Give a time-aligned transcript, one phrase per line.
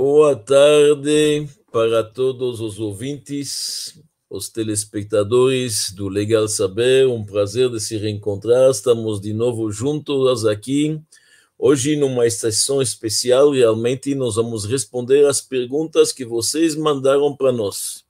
[0.00, 7.08] Boa tarde para todos os ouvintes, os telespectadores do Legal Saber.
[7.08, 8.70] Um prazer de se reencontrar.
[8.70, 11.02] Estamos de novo juntos aqui.
[11.58, 18.04] Hoje, numa sessão especial, realmente nós vamos responder as perguntas que vocês mandaram para nós.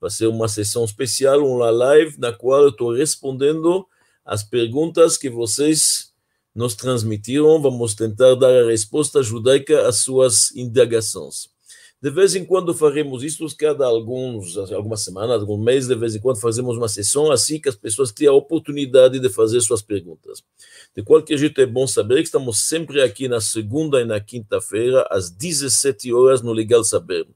[0.00, 3.86] Vai ser uma sessão especial, uma live, na qual eu estou respondendo
[4.24, 6.12] as perguntas que vocês
[6.54, 7.60] nos transmitiram.
[7.60, 11.52] Vamos tentar dar a resposta judaica às suas indagações.
[12.04, 16.20] De vez em quando faremos isso, cada alguns, algumas semanas, alguns meses, de vez em
[16.20, 20.42] quando fazemos uma sessão assim que as pessoas tenham a oportunidade de fazer suas perguntas.
[20.94, 25.08] De qualquer jeito, é bom saber que estamos sempre aqui na segunda e na quinta-feira,
[25.10, 27.26] às 17 horas, no Legal Saber.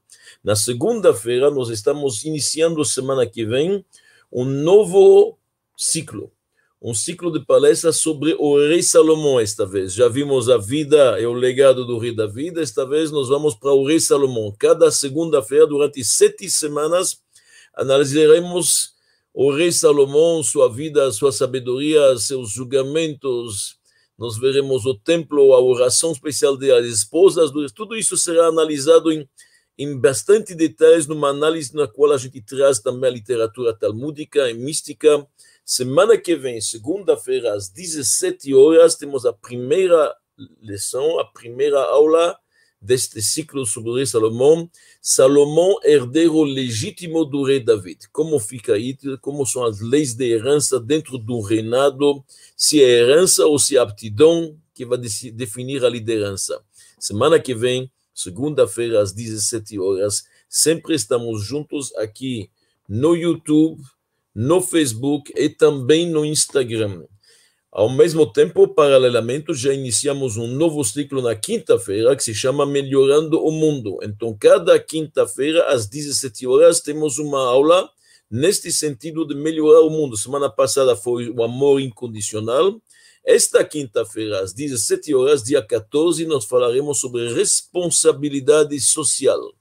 [0.43, 3.83] Na segunda-feira, nós estamos iniciando, semana que vem,
[4.31, 5.35] um novo
[5.75, 6.31] ciclo
[6.81, 9.93] um ciclo de palestras sobre o rei Salomão esta vez.
[9.93, 13.73] Já vimos a vida e o legado do rei Davi, esta vez nós vamos para
[13.73, 14.53] o rei Salomão.
[14.57, 17.17] Cada segunda-feira, durante sete semanas,
[17.75, 18.93] analisaremos
[19.33, 23.77] o rei Salomão, sua vida, sua sabedoria, seus julgamentos.
[24.17, 29.27] Nós veremos o templo, a oração especial das esposas, tudo isso será analisado em,
[29.77, 34.53] em bastante detalhes numa análise na qual a gente traz também a literatura talmúdica e
[34.53, 35.25] mística,
[35.71, 40.15] Semana que vem, segunda-feira, às 17 horas, temos a primeira
[40.59, 42.35] lição, a primeira aula
[42.81, 44.67] deste ciclo sobre Salomão.
[44.99, 48.09] Salomão, herdeiro legítimo do rei David.
[48.11, 48.97] Como fica aí?
[49.21, 52.25] Como são as leis de herança dentro do reinado?
[52.57, 56.59] Se é herança ou se é aptidão que vai definir a liderança.
[56.97, 62.49] Semana que vem, segunda-feira, às 17 horas, sempre estamos juntos aqui
[62.87, 63.79] no YouTube
[64.39, 67.03] no Facebook e também no Instagram.
[67.69, 73.37] Ao mesmo tempo, paralelamente, já iniciamos um novo ciclo na quinta-feira que se chama Melhorando
[73.43, 73.97] o Mundo.
[74.01, 77.89] Então, cada quinta-feira, às 17 horas, temos uma aula
[78.31, 80.15] neste sentido de melhorar o mundo.
[80.15, 82.81] Semana passada foi o amor incondicional.
[83.25, 89.51] Esta quinta-feira, às 17 horas, dia 14, nós falaremos sobre responsabilidade social.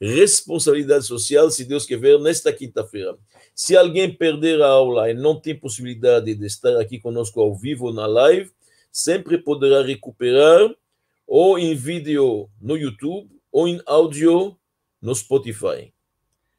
[0.00, 3.18] Responsabilidade social, se Deus quer ver, nesta quinta-feira.
[3.54, 7.92] Se alguém perder a aula e não tem possibilidade de estar aqui conosco ao vivo
[7.92, 8.50] na live,
[8.90, 10.74] sempre poderá recuperar
[11.26, 14.56] ou em vídeo no YouTube ou em áudio
[15.00, 15.92] no Spotify.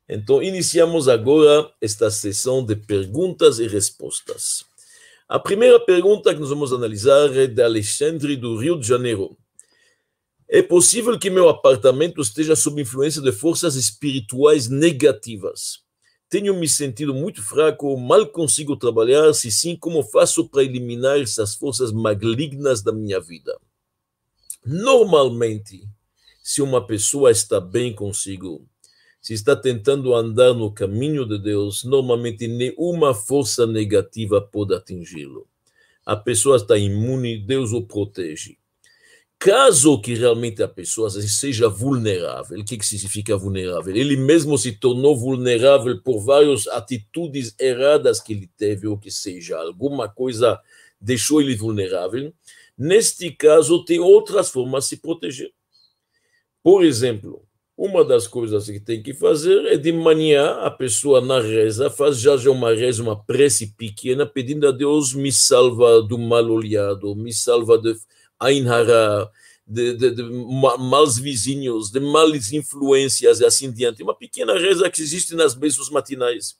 [0.07, 4.65] Então, iniciamos agora esta sessão de perguntas e respostas.
[5.27, 9.37] A primeira pergunta que nós vamos analisar é de Alexandre do Rio de Janeiro.
[10.47, 15.83] É possível que meu apartamento esteja sob influência de forças espirituais negativas.
[16.33, 21.53] Tenho me sentido muito fraco, mal consigo trabalhar, se sim, como faço para eliminar essas
[21.53, 23.55] forças malignas da minha vida?
[24.65, 25.87] Normalmente,
[26.41, 28.67] se uma pessoa está bem consigo,
[29.21, 35.47] se está tentando andar no caminho de Deus, normalmente nenhuma força negativa pode atingi-lo.
[36.03, 38.57] A pessoa está imune, Deus o protege.
[39.39, 43.93] Caso que realmente a pessoa seja vulnerável, o que, que significa vulnerável?
[43.93, 49.57] Ele mesmo se tornou vulnerável por várias atitudes erradas que ele teve, ou que seja,
[49.57, 50.59] alguma coisa
[50.99, 52.33] deixou ele vulnerável.
[52.77, 55.51] Neste caso, tem outras formas de se proteger.
[56.63, 57.45] Por exemplo,
[57.75, 62.19] uma das coisas que tem que fazer é de manhã a pessoa na reza faz
[62.19, 67.33] já uma reza, uma prece pequena, pedindo a Deus me salva do mal olhado, me
[67.33, 67.95] salva de
[68.39, 69.29] Ainhara,
[69.65, 70.23] de, de, de
[70.79, 74.03] maus vizinhos, de malas influências e assim diante.
[74.03, 76.57] Uma pequena reza que existe nas bênçãos matinais.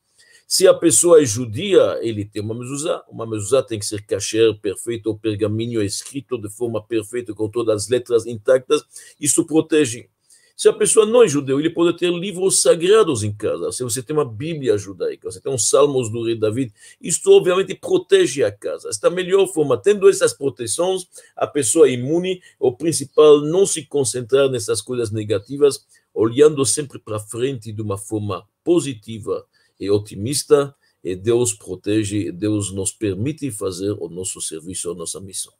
[0.48, 3.04] Se a pessoa é judia, ele tem uma mezuzá.
[3.10, 7.84] Uma mezuzá tem que ser kasher, perfeito, o pergaminho escrito de forma perfeita, com todas
[7.84, 8.84] as letras intactas.
[9.20, 10.10] Isso protege.
[10.56, 13.72] Se a pessoa não é judeu, ele pode ter livros sagrados em casa.
[13.72, 16.72] Se você tem uma Bíblia judaica, você tem um Salmos do rei David,
[17.02, 18.90] isto obviamente protege a casa.
[18.90, 22.42] Esta melhor forma, tendo essas proteções, a pessoa é imune.
[22.60, 28.48] O principal, não se concentrar nessas coisas negativas, olhando sempre para frente de uma forma
[28.64, 29.46] positiva
[29.80, 30.74] e otimista,
[31.04, 35.52] e Deus protege, Deus nos permite fazer o nosso serviço, a nossa missão.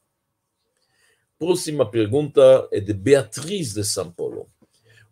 [1.38, 4.48] Próxima pergunta é de Beatriz de São Paulo.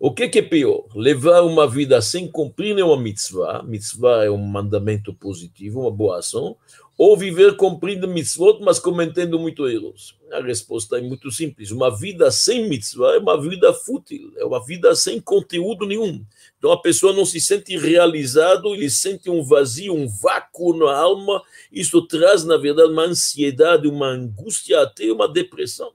[0.05, 0.89] O que, que, é pior?
[0.97, 6.57] Levar uma vida sem cumprir nenhuma mitzvah, mitzvah é um mandamento positivo, uma boa ação,
[6.99, 10.19] ou viver cumprindo mitzvot, mas cometendo muitos erros?
[10.33, 11.71] A resposta é muito simples.
[11.71, 16.21] Uma vida sem mitzvah é uma vida fútil, é uma vida sem conteúdo nenhum.
[16.59, 21.41] Então a pessoa não se sente realizado, ele sente um vazio, um vácuo na alma.
[21.71, 25.93] Isso traz, na verdade, uma ansiedade, uma angústia, até uma depressão.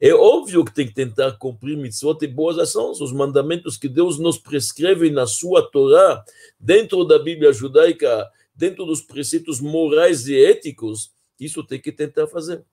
[0.00, 4.18] É óbvio que tem que tentar cumprir mitzvot e boas ações, os mandamentos que Deus
[4.18, 6.24] nos prescreve na sua Torá,
[6.58, 12.64] dentro da Bíblia judaica, dentro dos preceitos morais e éticos, isso tem que tentar fazer.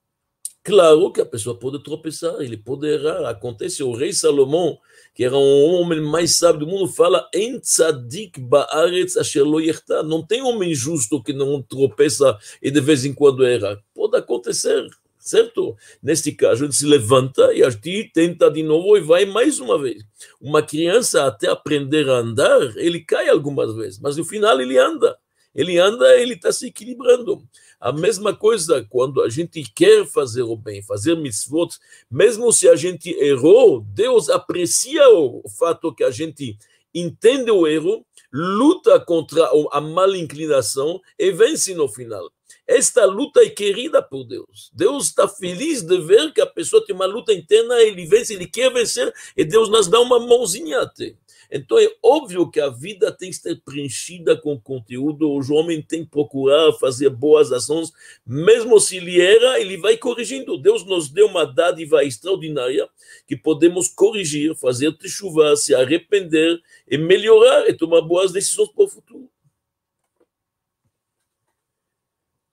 [0.63, 3.29] Claro que a pessoa pode tropeçar, ele pode errar.
[3.29, 4.79] Acontece, o rei Salomão,
[5.13, 9.59] que era um homem mais sábio do mundo, fala: En tzadik ba'aretz asher lo
[10.03, 13.79] Não tem homem justo que não tropeça e de vez em quando erra.
[13.93, 14.89] Pode acontecer,
[15.25, 15.75] certo?
[16.01, 19.77] Neste caso, ele se levanta e a gente tenta de novo e vai mais uma
[19.81, 20.03] vez.
[20.39, 25.17] Uma criança, até aprender a andar, ele cai algumas vezes, mas no final ele anda.
[25.53, 27.41] Ele anda, ele está se equilibrando.
[27.79, 31.77] A mesma coisa quando a gente quer fazer o bem, fazer mitzvot,
[32.11, 36.57] mesmo se a gente errou, Deus aprecia o, fato que a gente
[36.93, 42.29] entende o erro, luta contra a mal inclinação e vence no final.
[42.67, 44.71] Esta luta é querida por Deus.
[44.73, 48.47] Deus está feliz de ver que a pessoa tem uma luta interna, ele vence, ele
[48.47, 51.15] quer vencer, e Deus nos dá uma mãozinha até.
[51.51, 56.03] Então é óbvio que a vida tem que ser preenchida com conteúdo, o homem tem
[56.03, 57.91] que procurar fazer boas ações,
[58.25, 60.57] mesmo se ele erra, ele vai corrigindo.
[60.57, 62.89] Deus nos deu uma dádiva extraordinária
[63.27, 66.59] que podemos corrigir, fazer chuva, se arrepender
[66.89, 69.29] e melhorar e tomar boas decisões para o futuro.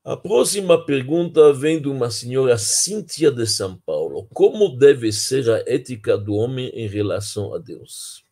[0.05, 4.27] A próxima pergunta vem de uma senhora Cíntia de São Paulo.
[4.35, 8.25] Como deve ser a ética do homem em relação a Deus?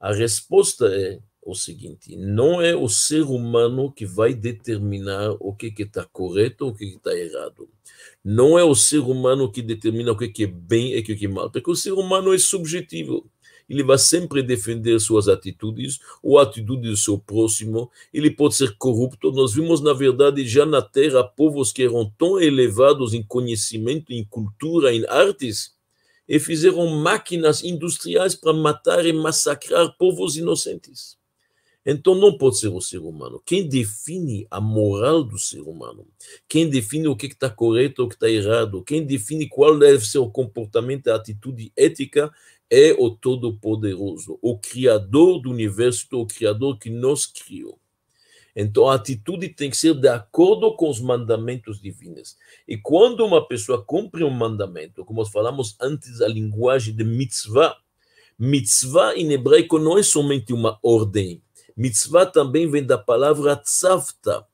[0.00, 5.72] A resposta é o seguinte: não é o ser humano que vai determinar o que
[5.78, 7.68] está correto ou o que está errado.
[8.24, 11.28] Não é o ser humano que determina o que é bem e o que é
[11.28, 13.30] mal, porque o ser humano é subjetivo.
[13.68, 17.90] Ele vai sempre defender suas atitudes ou a atitude do seu próximo.
[18.12, 19.30] Ele pode ser corrupto.
[19.30, 24.24] Nós vimos, na verdade, já na Terra, povos que eram tão elevados em conhecimento, em
[24.24, 25.76] cultura, em artes,
[26.26, 31.18] e fizeram máquinas industriais para matar e massacrar povos inocentes.
[31.90, 33.42] Então não pode ser o ser humano.
[33.46, 36.06] Quem define a moral do ser humano,
[36.46, 40.18] quem define o que está correto o que está errado, quem define qual deve ser
[40.18, 42.30] o comportamento, a atitude ética,
[42.70, 47.78] é o Todo-Poderoso, o Criador do universo, o Criador que nos criou.
[48.60, 52.36] Então a atitude tem que ser de acordo com os mandamentos divinos.
[52.66, 57.76] E quando uma pessoa cumpre um mandamento, como falamos antes, a linguagem de mitzvah,
[58.36, 61.40] mitzvah em hebraico não é somente uma ordem.
[61.76, 64.44] Mitzvah também vem da palavra tzavta.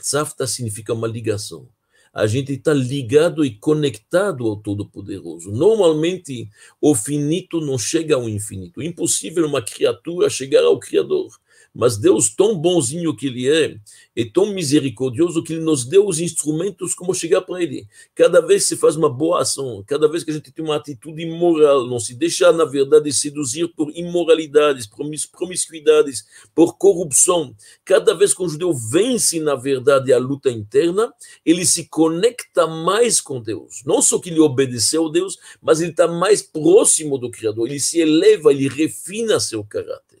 [0.00, 1.68] Tzavta significa uma ligação.
[2.14, 5.50] A gente está ligado e conectado ao Todo-Poderoso.
[5.50, 6.48] Normalmente,
[6.80, 8.80] o finito não chega ao infinito.
[8.80, 11.36] Impossível uma criatura chegar ao Criador.
[11.74, 13.76] Mas Deus, tão bonzinho que Ele é,
[14.14, 17.88] é tão misericordioso que Ele nos deu os instrumentos como chegar para Ele.
[18.14, 20.76] Cada vez que se faz uma boa ação, cada vez que a gente tem uma
[20.76, 26.24] atitude imoral, não se deixa, na verdade, seduzir por imoralidades, promiscuidades,
[26.54, 27.54] por corrupção,
[27.84, 31.12] cada vez que o judeu vence, na verdade, a luta interna,
[31.44, 33.82] ele se conecta mais com Deus.
[33.84, 37.80] Não só que ele obedeceu a Deus, mas ele está mais próximo do Criador, ele
[37.80, 40.13] se eleva, ele refina seu caráter.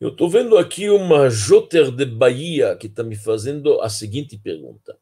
[0.00, 4.98] Eu estou vendo aqui uma Joter de Bahia que está me fazendo a seguinte pergunta.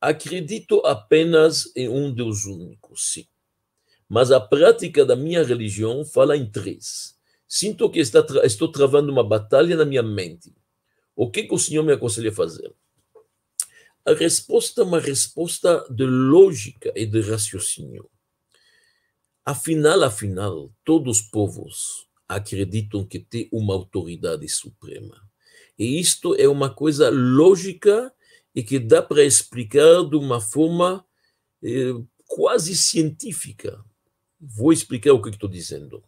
[0.00, 3.28] Acredito apenas em um Deus único, sim.
[4.08, 7.16] Mas a prática da minha religião fala em três.
[7.46, 10.52] Sinto que está estou travando uma batalha na minha mente.
[11.14, 12.74] O que, que o Senhor me aconselha a fazer?
[14.04, 18.10] A resposta é uma resposta de lógica e de raciocínio.
[19.46, 25.20] Afinal, afinal, todos os povos acreditam que tem uma autoridade suprema.
[25.78, 28.12] E isto é uma coisa lógica
[28.54, 31.04] e que dá para explicar de uma forma
[31.62, 31.94] eh,
[32.26, 33.84] quase científica.
[34.40, 36.02] Vou explicar o que estou dizendo.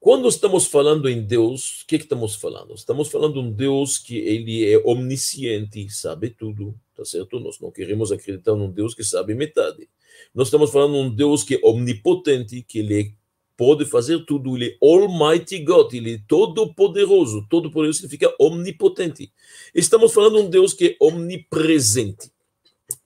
[0.00, 2.72] Quando estamos falando em Deus, o que, que estamos falando?
[2.74, 7.40] Estamos falando de um Deus que ele é omnisciente, sabe tudo, tá certo?
[7.40, 9.88] Nós não queremos acreditar num Deus que sabe metade.
[10.32, 13.12] Nós estamos falando de um Deus que é omnipotente, que ele é
[13.58, 17.44] pode fazer tudo, ele é Almighty God, ele é todo-poderoso.
[17.50, 19.32] Todo-poderoso significa omnipotente.
[19.74, 22.30] Estamos falando de um Deus que é omnipresente.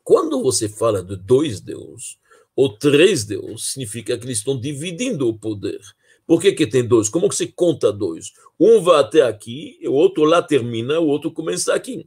[0.05, 2.19] Quando você fala de dois deuses
[2.55, 5.81] ou três deuses, significa que eles estão dividindo o poder.
[6.27, 7.09] Por que, que tem dois?
[7.09, 8.33] Como que você conta dois?
[8.61, 12.07] Um vai até aqui, o outro lá termina, o outro começa aqui.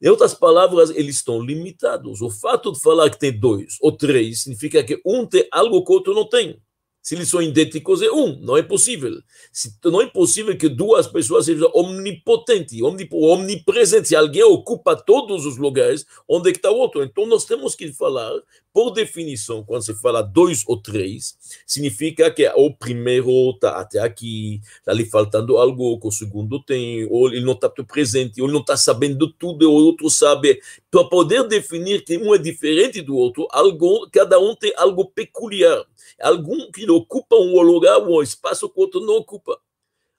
[0.00, 2.22] Em outras palavras, eles estão limitados.
[2.22, 5.90] O fato de falar que tem dois ou três significa que um tem algo que
[5.90, 6.60] o outro não tem.
[7.02, 9.20] Se eles são idênticos, é um, não é possível.
[9.50, 14.08] Se, não é possível que duas pessoas sejam omnipotentes, omnipresentes.
[14.08, 17.02] Se alguém ocupa todos os lugares, onde é está o outro?
[17.02, 18.30] Então nós temos que falar,
[18.72, 24.60] por definição, quando se fala dois ou três, significa que o primeiro está até aqui,
[24.78, 28.54] está ali faltando algo que o segundo tem, ou ele não está presente, ou ele
[28.54, 30.60] não está sabendo tudo, ou o outro sabe.
[30.88, 35.84] Para poder definir que um é diferente do outro, algo, cada um tem algo peculiar
[36.20, 39.58] algum que ocupa um lugar, um espaço que outro não ocupa.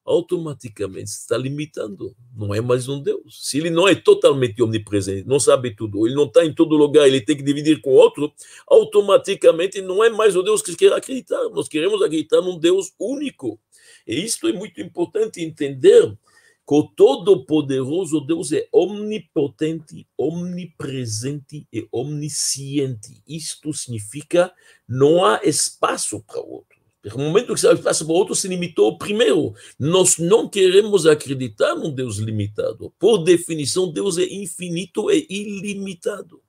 [0.06, 3.40] Automaticamente está limitando, não é mais um Deus.
[3.42, 7.08] Se ele não é totalmente omnipresente, não sabe tudo, ele não está em todo lugar,
[7.08, 8.34] ele tem que dividir com outro,
[8.68, 11.42] automaticamente não é mais o Deus que quer acreditar.
[11.50, 13.58] Nós queremos acreditar num Deus único.
[14.06, 16.18] E isto é muito importante entender
[16.65, 23.22] que o Todo-Poderoso Deus é omnipotente, omnipresente e omnisciente.
[23.27, 24.53] Isto significa
[24.88, 26.82] não há espaço para outro.
[27.03, 29.53] No momento que se há espaço para outro, se limitou primeiro.
[29.77, 32.93] Nós não queremos acreditar num Deus limitado.
[32.98, 36.41] Por definição, Deus é infinito e ilimitado.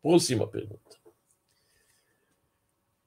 [0.00, 0.97] Próxima pergunta.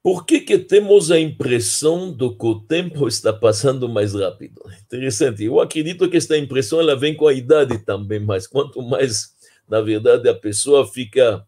[0.04, 4.60] Por que, que temos a impressão de que o tempo está passando mais rápido?
[4.82, 5.44] Interessante.
[5.44, 9.32] Eu acredito que esta impressão ela vem com a idade também, mas quanto mais,
[9.70, 11.46] na verdade, a pessoa fica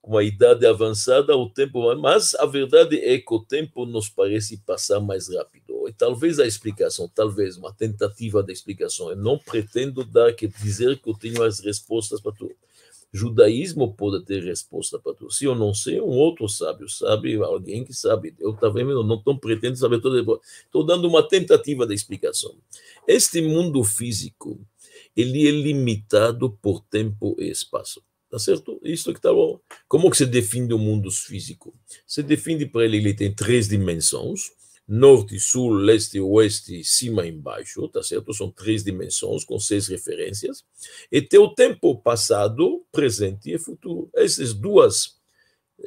[0.00, 1.94] com a idade avançada, o tempo.
[1.96, 5.86] Mas a verdade é que o tempo nos parece passar mais rápido.
[5.86, 9.10] E talvez a explicação, talvez uma tentativa de explicação.
[9.10, 12.56] Eu não pretendo dar que dizer que eu tenho as respostas para tudo
[13.12, 15.30] judaísmo pode ter resposta para tudo.
[15.30, 18.34] Se eu não sei, um outro sábio sabe, alguém que sabe.
[18.40, 20.40] Eu também não estou pretendendo saber tudo.
[20.64, 22.56] Estou dando uma tentativa de explicação.
[23.06, 24.58] Este mundo físico,
[25.14, 28.02] ele é limitado por tempo e espaço.
[28.30, 28.80] Tá certo?
[28.82, 29.60] Isso que tá bom.
[29.86, 31.74] Como que se define o mundo físico?
[32.06, 34.50] Se define para ele, ele tem três dimensões
[34.94, 38.34] norte, sul, leste, oeste, cima e embaixo, tá certo?
[38.34, 40.62] São três dimensões com seis referências.
[41.10, 44.10] E tem o tempo passado, presente e futuro.
[44.14, 45.16] Essas duas,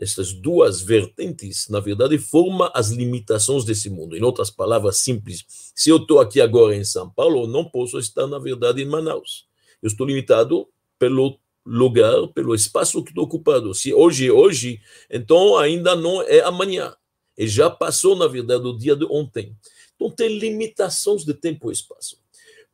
[0.01, 4.17] essas duas vertentes, na verdade, formam as limitações desse mundo.
[4.17, 5.45] Em outras palavras simples,
[5.75, 9.45] se eu estou aqui agora em São Paulo, não posso estar, na verdade, em Manaus.
[9.83, 13.71] Eu estou limitado pelo lugar, pelo espaço que estou ocupado.
[13.75, 14.81] Se hoje é hoje,
[15.11, 16.91] então ainda não é amanhã.
[17.37, 19.55] E já passou, na verdade, o dia de ontem.
[19.95, 22.17] Então, tem limitações de tempo e espaço.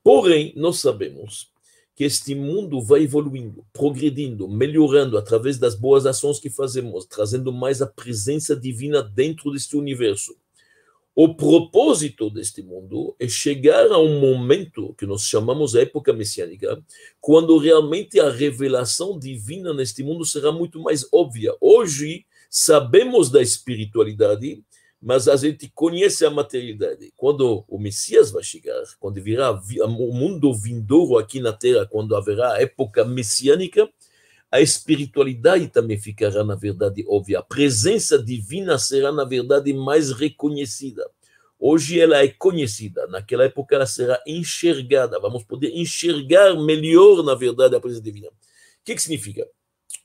[0.03, 1.51] Porém, nós sabemos
[1.95, 7.81] que este mundo vai evoluindo, progredindo, melhorando através das boas ações que fazemos, trazendo mais
[7.81, 10.35] a presença divina dentro deste universo.
[11.13, 16.81] O propósito deste mundo é chegar a um momento que nós chamamos a época messiânica,
[17.19, 21.53] quando realmente a revelação divina neste mundo será muito mais óbvia.
[21.59, 24.61] Hoje, sabemos da espiritualidade,
[25.01, 27.13] mas a gente conhece a materialidade.
[27.15, 32.53] Quando o Messias vai chegar, quando virá o mundo vindouro aqui na Terra, quando haverá
[32.53, 33.89] a época messiânica,
[34.51, 37.39] a espiritualidade também ficará, na verdade, óbvia.
[37.39, 41.09] A presença divina será, na verdade, mais reconhecida.
[41.57, 45.19] Hoje ela é conhecida, naquela época ela será enxergada.
[45.21, 48.27] Vamos poder enxergar melhor, na verdade, a presença divina.
[48.27, 48.31] O
[48.83, 49.47] que, que significa?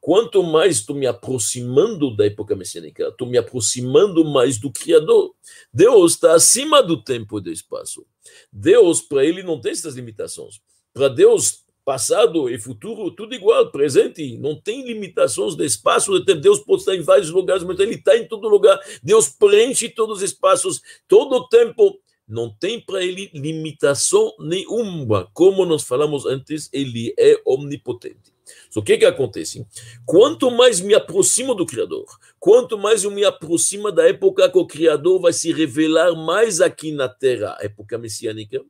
[0.00, 5.32] Quanto mais estou me aproximando da época messiânica, estou me aproximando mais do Criador.
[5.72, 8.04] Deus está acima do tempo e do espaço.
[8.50, 10.60] Deus, para ele, não tem essas limitações.
[10.92, 16.40] Para Deus, passado e futuro, tudo igual, presente, não tem limitações de espaço, de tempo.
[16.40, 18.78] Deus pode estar em vários lugares, mas Ele está em todo lugar.
[19.02, 21.98] Deus preenche todos os espaços, todo o tempo.
[22.30, 25.28] Não tem para ele limitação nenhuma.
[25.34, 28.32] Como nós falamos antes, ele é omnipotente.
[28.76, 29.66] o que que acontece?
[30.06, 32.06] Quanto mais me aproximo do Criador,
[32.38, 36.92] quanto mais eu me aproximo da época que o Criador vai se revelar mais aqui
[36.92, 38.64] na Terra, época messiânica,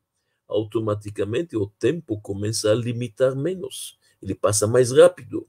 [0.51, 5.47] automaticamente o tempo começa a limitar menos, ele passa mais rápido.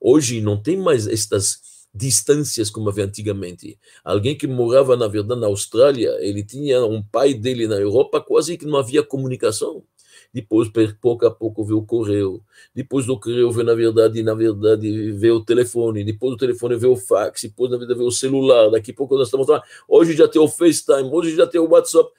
[0.00, 1.60] Hoje não tem mais estas
[1.94, 3.78] distâncias como havia antigamente.
[4.04, 8.56] Alguém que morava, na verdade, na Austrália, ele tinha um pai dele na Europa, quase
[8.56, 9.84] que não havia comunicação.
[10.32, 10.68] Depois,
[11.00, 12.42] pouco a pouco, veio o correio.
[12.74, 16.02] Depois do correio veio, na verdade, na verdade, veio o telefone.
[16.02, 17.42] Depois do telefone veio o fax.
[17.42, 18.68] Depois, na verdade, veio o celular.
[18.68, 19.62] Daqui a pouco nós estamos lá.
[19.86, 21.08] Hoje já tem o FaceTime.
[21.12, 22.10] Hoje já tem o WhatsApp.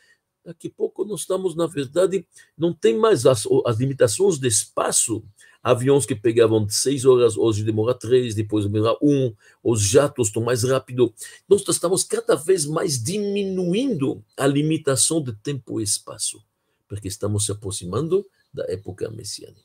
[0.46, 2.24] Daqui a pouco nós estamos, na verdade,
[2.56, 5.24] não tem mais as, as limitações de espaço.
[5.64, 9.34] Aviões que pegavam seis horas, hoje demora três, depois demora um.
[9.64, 11.12] Os jatos estão mais rápido.
[11.50, 16.40] Nós estamos cada vez mais diminuindo a limitação de tempo e espaço,
[16.88, 18.24] porque estamos se aproximando
[18.54, 19.65] da época messiânica.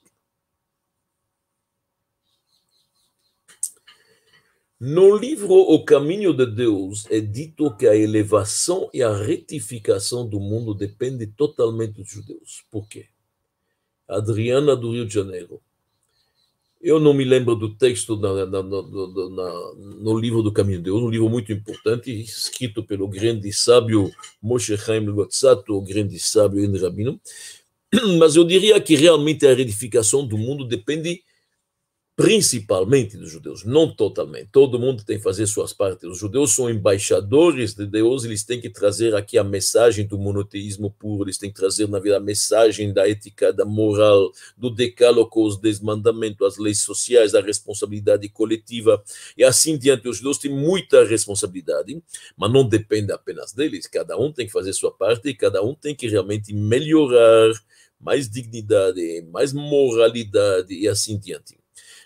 [4.80, 10.40] No livro O Caminho de Deus é dito que a elevação e a retificação do
[10.40, 12.64] mundo depende totalmente dos judeus.
[12.70, 13.04] Por quê?
[14.08, 15.60] Adriana do Rio de Janeiro.
[16.80, 21.02] Eu não me lembro do texto na, na, na, no livro do Caminho de Deus,
[21.02, 24.10] um livro muito importante, escrito pelo grande sábio
[24.40, 27.20] Moshe Chaim Lutzatto, o grande sábio em Rabino.
[28.18, 31.22] Mas eu diria que realmente a retificação do mundo depende
[32.20, 34.50] principalmente dos judeus, não totalmente.
[34.52, 36.06] Todo mundo tem que fazer suas partes.
[36.06, 40.90] Os judeus são embaixadores de Deus, eles têm que trazer aqui a mensagem do monoteísmo
[40.90, 45.46] puro, eles têm que trazer, na vida, a mensagem da ética, da moral, do decálogo,
[45.46, 49.02] os dez mandamentos, as leis sociais, a responsabilidade coletiva,
[49.34, 50.06] e assim diante.
[50.06, 52.02] Os judeus têm muita responsabilidade,
[52.36, 53.86] mas não depende apenas deles.
[53.86, 57.54] Cada um tem que fazer sua parte e cada um tem que realmente melhorar
[57.98, 61.59] mais dignidade, mais moralidade e assim diante.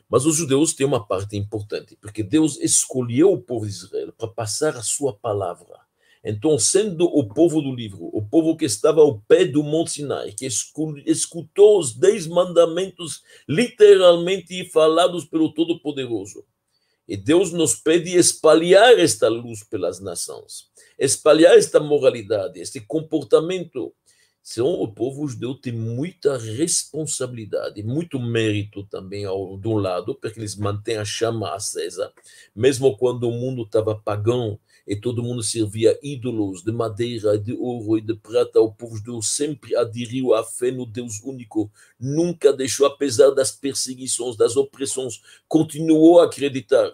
[0.08, 4.28] Mas os judeus têm uma parte importante, porque Deus escolheu o povo de Israel para
[4.28, 5.82] passar a sua palavra.
[6.26, 10.32] Então, sendo o povo do livro, o povo que estava ao pé do Monte Sinai,
[10.32, 16.44] que escutou os dez mandamentos literalmente falados pelo Todo-Poderoso,
[17.06, 23.92] e Deus nos pede espalhar esta luz pelas nações, espalhar esta moralidade, este comportamento
[24.44, 30.38] são o povo judeu tem muita responsabilidade, muito mérito também ao, de um lado, porque
[30.38, 32.12] eles mantêm a chama acesa,
[32.54, 37.96] mesmo quando o mundo estava pagão e todo mundo servia ídolos de madeira, de ouro
[37.96, 42.86] e de prata, o povo judeu sempre aderiu à fé no Deus único, nunca deixou,
[42.86, 46.92] apesar das perseguições, das opressões, continuou a acreditar,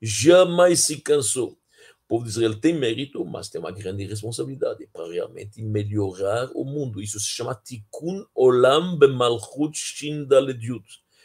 [0.00, 1.58] jamais se cansou.
[2.06, 6.64] O povo de Israel tem mérito, mas tem uma grande responsabilidade para realmente melhorar o
[6.64, 7.02] mundo.
[7.02, 10.84] Isso se chama Tikkun Olam Bemalchut Shindalediut.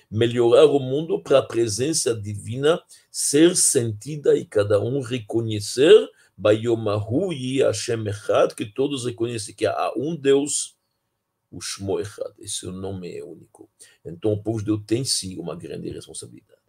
[0.10, 7.62] Melhorar o mundo para a presença divina ser sentida e cada um reconhecer Bayomahu Yi
[7.62, 10.76] Hashem Echad, que todos reconhecem que há um Deus,
[11.52, 12.34] o Shmo Echad.
[12.40, 13.70] Esse nome é único.
[14.04, 16.61] Então o povo de Deus tem sim uma grande responsabilidade.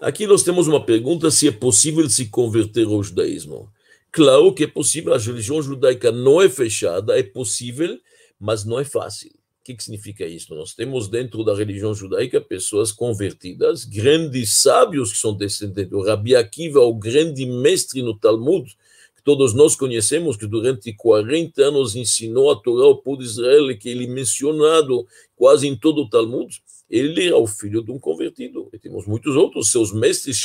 [0.00, 3.68] Aqui nós temos uma pergunta se é possível se converter ao judaísmo.
[4.12, 7.98] Claro que é possível, a religião judaica não é fechada, é possível,
[8.38, 9.28] mas não é fácil.
[9.30, 10.54] O que, que significa isso?
[10.54, 16.36] Nós temos dentro da religião judaica pessoas convertidas, grandes sábios que são descendentes do Rabi
[16.36, 18.70] Akiva, o grande mestre no Talmud,
[19.16, 23.76] que todos nós conhecemos, que durante 40 anos ensinou a Torá ao povo de Israel
[23.76, 27.98] que ele é mencionado quase em todo o Talmud ele é o filho de um
[27.98, 28.68] convertido.
[28.72, 30.38] E temos muitos outros, seus mestres,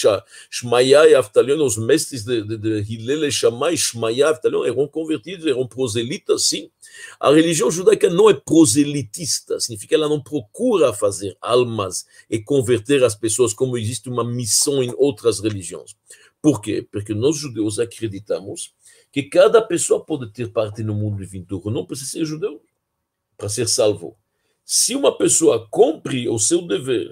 [0.49, 5.45] Shmaya e Aftalion, os mestres de, de, de Hillel Shammai, Shmaya e Aftalion, eram convertidos,
[5.45, 6.69] eram proselitas, sim.
[7.19, 13.03] A religião judaica não é proselitista, significa que ela não procura fazer almas e converter
[13.03, 15.95] as pessoas como existe uma missão em outras religiões.
[16.41, 16.85] Por quê?
[16.91, 18.73] Porque nós judeus acreditamos
[19.11, 22.61] que cada pessoa pode ter parte no mundo vindouro, não precisa ser judeu
[23.37, 24.17] para ser salvo.
[24.65, 27.11] Se uma pessoa cumpre o seu dever,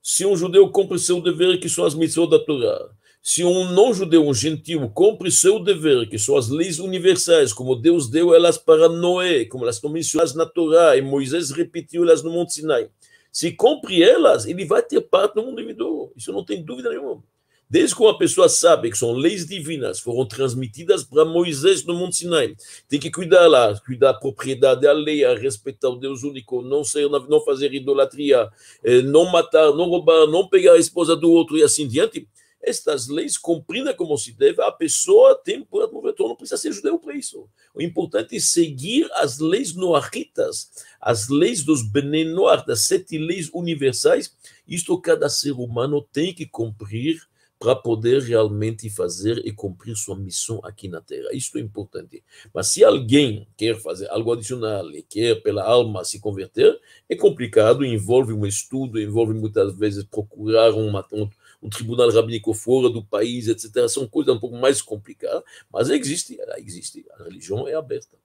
[0.00, 4.26] se um judeu cumpre seu dever, que são as mitzvot da Torá, se um não-judeu,
[4.26, 8.88] um gentil, cumpre seu dever, que são as leis universais, como Deus deu elas para
[8.88, 12.88] Noé, como elas estão mencionadas na Torá, e Moisés repetiu elas no Monte Sinai,
[13.32, 16.12] se cumpre elas, ele vai ter parte no mundo individual.
[16.16, 17.22] Isso não tem dúvida nenhuma.
[17.70, 22.16] Desde que uma pessoa sabe que são leis divinas, foram transmitidas para Moisés no Monte
[22.16, 22.56] Sinai,
[22.88, 27.40] tem que cuidar lá, cuidar da propriedade alheia, respeitar o Deus único, não, ser, não
[27.44, 28.48] fazer idolatria,
[28.82, 32.26] eh, não matar, não roubar, não pegar a esposa do outro e assim diante.
[32.60, 36.98] Estas leis, cumpridas como se deve, a pessoa tem por retorno, não precisa ser judeu
[36.98, 37.48] para isso.
[37.74, 44.34] O importante é seguir as leis noaritas, as leis dos Benenoar, das sete leis universais.
[44.66, 47.20] Isto cada ser humano tem que cumprir
[47.58, 51.28] para poder realmente fazer e cumprir sua missão aqui na Terra.
[51.32, 52.22] Isso é importante.
[52.54, 57.84] Mas se alguém quer fazer algo adicional e quer pela alma se converter, é complicado,
[57.84, 61.28] envolve um estudo, envolve muitas vezes procurar uma, um,
[61.62, 63.88] um tribunal rabínico fora do país, etc.
[63.88, 65.42] São coisas um pouco mais complicadas,
[65.72, 67.04] mas existe, ela existe.
[67.18, 68.16] A religião é aberta.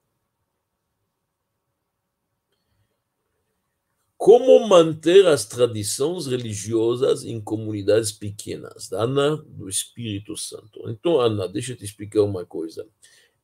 [4.23, 8.89] Como manter as tradições religiosas em comunidades pequenas?
[8.93, 10.89] Ana, do Espírito Santo.
[10.89, 12.87] Então, Ana, deixa eu te explicar uma coisa.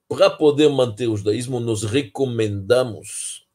[0.08, 3.46] Para poder manter o judaísmo, nós recomendamos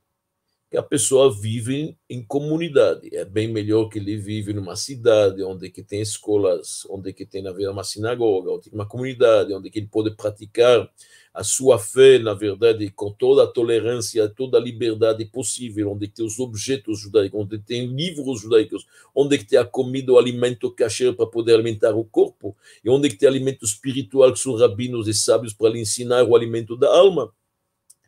[0.75, 3.09] que a pessoa vive em comunidade.
[3.13, 7.45] É bem melhor que ele vive numa cidade onde que tem escolas, onde que tem
[7.45, 10.91] na verdade uma sinagoga, onde tem uma comunidade, onde que ele pode praticar
[11.33, 16.27] a sua fé, na verdade, com toda a tolerância, toda a liberdade possível, onde tem
[16.27, 18.85] os objetos judaicos, onde tem livros judaicos,
[19.15, 23.29] onde tem a comida, o alimento kasher para poder alimentar o corpo, e onde tem
[23.29, 27.33] alimento espiritual, que são rabinos e sábios para lhe ensinar o alimento da alma.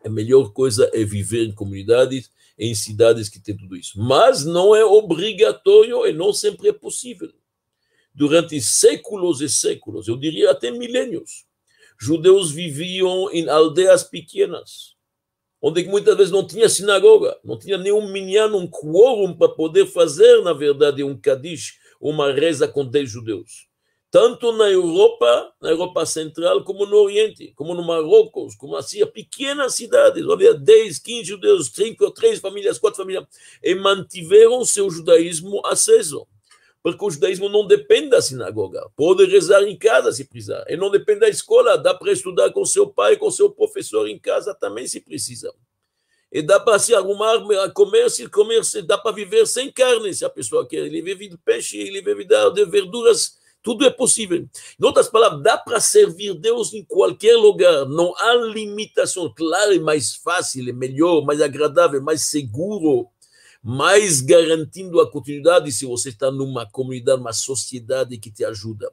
[0.05, 4.01] A melhor coisa é viver em comunidades em cidades que têm tudo isso.
[4.01, 7.33] Mas não é obrigatório e não sempre é possível.
[8.15, 11.45] Durante séculos e séculos, eu diria até milênios,
[11.99, 14.95] judeus viviam em aldeias pequenas,
[15.61, 20.43] onde muitas vezes não tinha sinagoga, não tinha nenhum minyan, um quórum para poder fazer,
[20.43, 23.67] na verdade, um kadish, uma reza com 10 judeus
[24.11, 29.75] tanto na Europa, na Europa Central, como no Oriente, como no Marrocos, como assim, pequenas
[29.75, 33.25] cidades, havia 10, 15 judeus, 5, 3 famílias, 4 famílias,
[33.63, 36.27] e mantiveram seu judaísmo aceso.
[36.83, 40.89] Porque o judaísmo não depende da sinagoga, pode rezar em casa se precisar, e não
[40.89, 44.87] depende da escola, dá para estudar com seu pai, com seu professor em casa também
[44.87, 45.53] se precisa.
[46.31, 47.43] E dá para se arrumar,
[47.73, 50.87] comer, se comer, dá para viver sem carne, se a pessoa quer.
[50.87, 54.49] Ele vive de peixe, ele vive de verduras tudo é possível.
[54.81, 57.85] Em outras palavras, dá para servir Deus em qualquer lugar.
[57.87, 59.35] Não há limitação.
[59.35, 63.09] Claro, é mais fácil, é melhor, mais agradável, mais seguro,
[63.61, 68.89] mais garantindo a continuidade se você está numa comunidade, numa sociedade que te ajuda.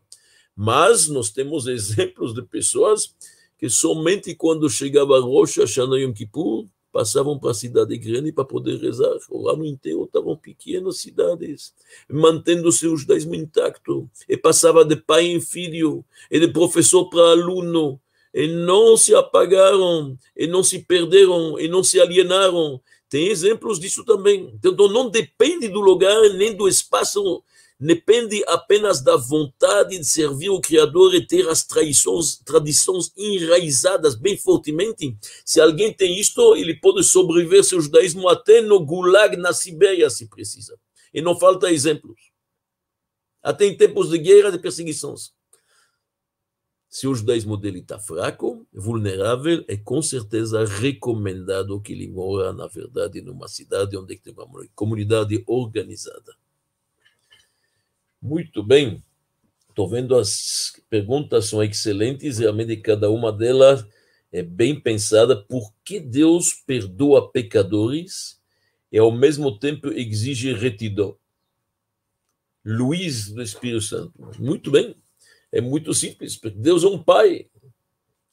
[0.55, 3.13] Mas nós temos exemplos de pessoas
[3.59, 8.77] que somente quando chegava Rosh Hashanah Yom Kippur, passavam para a cidade grande para poder
[8.77, 9.17] rezar.
[9.27, 11.73] O ano inteiro estavam pequenas cidades,
[12.07, 14.07] mantendo seus judaísmo intacto.
[14.29, 17.99] E passava de pai em filho, e de professor para aluno,
[18.31, 22.79] e não se apagaram, e não se perderam, e não se alienaram.
[23.09, 24.53] Tem exemplos disso também.
[24.53, 27.43] Então, não depende do lugar nem do espaço
[27.83, 34.37] depende apenas da vontade de servir o Criador e ter as tradições, tradições enraizadas bem
[34.37, 35.17] fortemente.
[35.45, 40.27] Se alguém tem isto, ele pode sobreviver seu judaísmo até no Gulag, na Sibéria, se
[40.27, 40.79] precisa.
[41.13, 42.31] E não falta exemplos.
[43.41, 45.33] Até em tempos de guerra, de perseguições.
[46.87, 52.67] Se o judaísmo dele está fraco, vulnerável, é com certeza recomendado que ele mora, na
[52.67, 56.33] verdade, numa cidade onde tem uma comunidade organizada.
[58.23, 59.03] Muito bem.
[59.67, 63.85] Estou vendo as perguntas são excelentes, realmente cada uma delas
[64.31, 65.35] é bem pensada.
[65.35, 68.41] Por que Deus perdoa pecadores
[68.89, 71.17] e ao mesmo tempo exige retidão?
[72.63, 74.13] Luiz do Espírito Santo.
[74.39, 74.95] Muito bem.
[75.51, 77.49] É muito simples, porque Deus é um pai.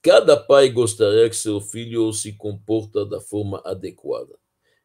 [0.00, 4.38] Cada pai gostaria que seu filho se comporta da forma adequada.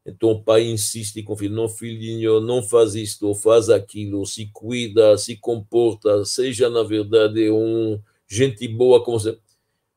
[0.06, 4.50] Então o pai insiste com o filho, não filhinho, não faz isto, faz aquilo, se
[4.54, 9.38] cuida, se comporta, seja na verdade um gente boa como você.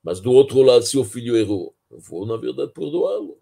[0.02, 3.38] Mas do outro lado, se o filho errou, eu vou na verdade perdoá-lo.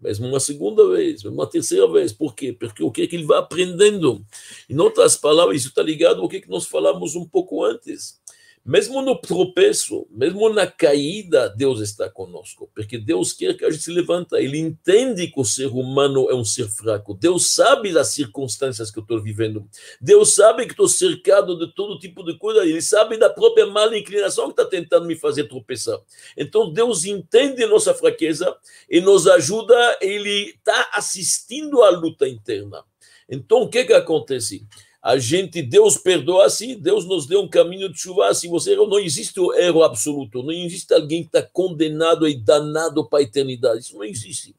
[0.00, 2.12] Mesmo uma segunda vez, mesmo uma terceira vez.
[2.12, 2.52] Por quê?
[2.52, 4.24] Porque o que é que ele vai aprendendo?
[4.68, 8.20] Em outras palavras, isso está ligado ao que, é que nós falamos um pouco antes.
[8.66, 13.84] Mesmo no tropeço, mesmo na caída, Deus está conosco, porque Deus quer que a gente
[13.84, 14.40] se levanta.
[14.40, 17.14] Ele entende que o ser humano é um ser fraco.
[17.14, 19.64] Deus sabe das circunstâncias que eu estou vivendo.
[20.00, 22.64] Deus sabe que estou cercado de todo tipo de coisa.
[22.64, 26.00] Ele sabe da própria mala inclinação que está tentando me fazer tropeçar.
[26.36, 28.52] Então Deus entende nossa fraqueza
[28.90, 29.96] e nos ajuda.
[30.00, 32.82] Ele está assistindo à luta interna.
[33.28, 34.66] Então o que que acontece?
[35.06, 38.98] A gente, Deus perdoa assim, Deus nos deu um caminho de chuva assim, você não
[38.98, 43.82] existe o erro absoluto, não existe alguém que está condenado e danado para a eternidade,
[43.82, 44.52] isso não existe.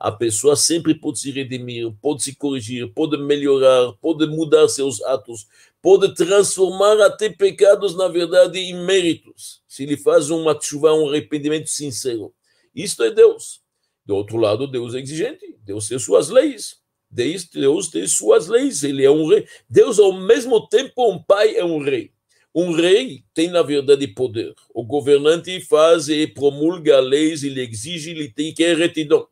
[0.00, 5.46] A pessoa sempre pode se redimir, pode se corrigir, pode melhorar, pode mudar seus atos,
[5.80, 11.70] pode transformar até pecados, na verdade, em méritos, se ele faz uma chuva, um arrependimento
[11.70, 12.34] sincero.
[12.74, 13.60] Isto é Deus.
[14.04, 16.81] Do outro lado, Deus é exigente, Deus tem suas leis.
[17.12, 19.46] Deus tem suas leis, ele é um rei.
[19.68, 22.10] Deus, ao mesmo tempo, um pai é um rei.
[22.54, 24.54] Um rei tem, na verdade, poder.
[24.72, 29.28] O governante faz e promulga leis, ele exige, ele tem que é retidão.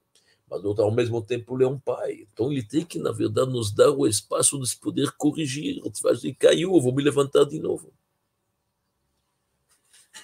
[0.49, 2.27] Mas, ao mesmo tempo, ele é um pai.
[2.33, 5.81] Então, ele tem que, na verdade, nos dar o espaço de se poder corrigir.
[6.23, 7.93] Ele caiu, eu vou me levantar de novo.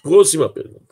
[0.02, 0.85] Próxima pergunta.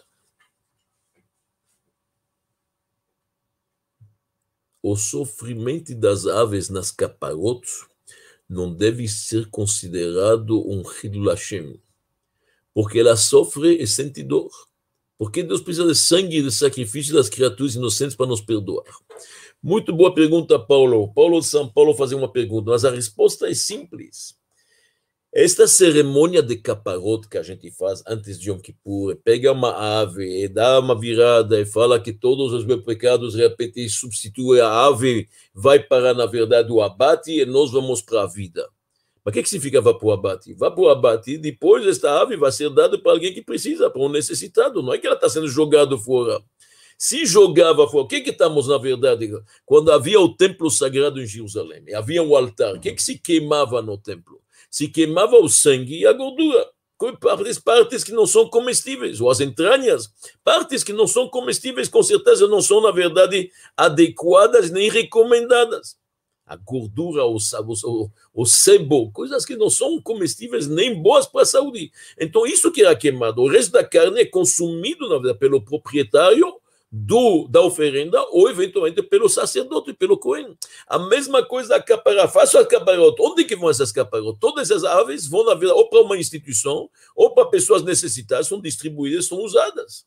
[4.85, 7.87] O sofrimento das aves nas caparotos
[8.47, 11.81] não deve ser considerado um Hidul Hashem,
[12.75, 14.51] porque ela sofre e sente dor.
[15.17, 18.85] Porque Deus precisa de sangue e de sacrifício das criaturas inocentes para nos perdoar.
[19.63, 21.11] Muito boa pergunta, Paulo.
[21.15, 24.37] Paulo de São Paulo fazia uma pergunta, mas a resposta é simples.
[25.37, 30.45] Esta cerimônia de caparote que a gente faz antes de Yom Kippur, pega uma ave
[30.45, 34.87] e dá uma virada e fala que todos os meus pecados, de repente, substitui a
[34.87, 38.65] ave, vai para, na verdade, o abate e nós vamos para a vida.
[39.25, 40.55] Mas o que, que significa vá para o abate?
[40.55, 44.03] Vá para o abate, depois esta ave vai ser dada para alguém que precisa, para
[44.03, 44.85] um necessitado.
[44.85, 46.41] Não é que ela está sendo jogada fora.
[46.97, 49.33] Se jogava fora, o que que estamos, na verdade,
[49.67, 53.83] quando havia o templo sagrado em Jerusalém, havia um altar, o que que se queimava
[53.83, 54.44] no templo?
[54.75, 56.69] Se queimava o sangue e a gordura,
[57.21, 62.03] partes, partes que não são comestíveis, ou as entranhas, partes que não são comestíveis, com
[62.03, 65.97] certeza não são, na verdade, adequadas nem recomendadas.
[66.45, 71.47] A gordura, o, o, o sebo, coisas que não são comestíveis nem boas para a
[71.47, 71.93] saúde.
[72.19, 73.43] Então, isso que era queimado.
[73.43, 76.53] O resto da carne é consumido, na verdade, pelo proprietário
[76.97, 80.57] do, da oferenda ou eventualmente pelo sacerdote, pelo Cohen.
[80.87, 83.21] A mesma coisa a capara, faça a caparota.
[83.21, 84.39] Onde que vão essas caparotas?
[84.39, 88.61] Todas essas aves vão na vida ou para uma instituição ou para pessoas necessitadas, são
[88.61, 90.07] distribuídas, são usadas.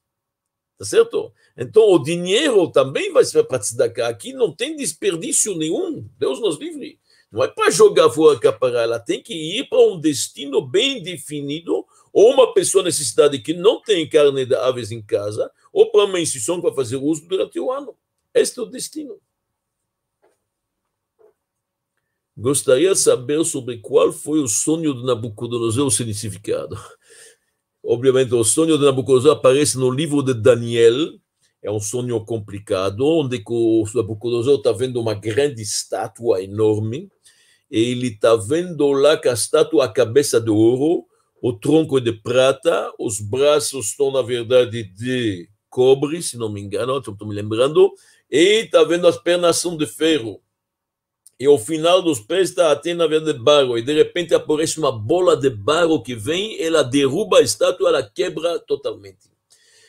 [0.78, 1.34] Tá certo?
[1.58, 4.08] Então o dinheiro também vai ser para tzedakah.
[4.08, 6.08] Aqui não tem desperdício nenhum.
[6.18, 6.98] Deus nos livre.
[7.30, 11.04] Não é para jogar fora a capara, ela tem que ir para um destino bem
[11.04, 16.06] definido ou uma pessoa necessitada que não tem carne de aves em casa, ou para
[16.06, 17.96] uma instituição vai fazer uso durante o ano.
[18.34, 19.22] Este é o destino.
[22.36, 26.76] Gostaria de saber sobre qual foi o sonho de Nabucodonosor, o significado.
[27.86, 31.14] Obviamente, o sonho de Nabucodonosor aparece no livro de Daniel,
[31.62, 37.08] é um sonho complicado, onde o Nabucodonosor está vendo uma grande estátua enorme,
[37.70, 41.06] e ele está vendo lá que a estátua, a cabeça de ouro,
[41.40, 46.62] o tronco é de prata, os braços estão, na verdade, de cobre, se não me
[46.62, 47.92] engano, estou me lembrando,
[48.30, 50.42] e está vendo as pernas são de ferro.
[51.40, 54.92] E ao final dos pés está até, na verdade, barro, e de repente aparece uma
[54.92, 59.30] bola de barro que vem, ela derruba a estátua, ela quebra totalmente.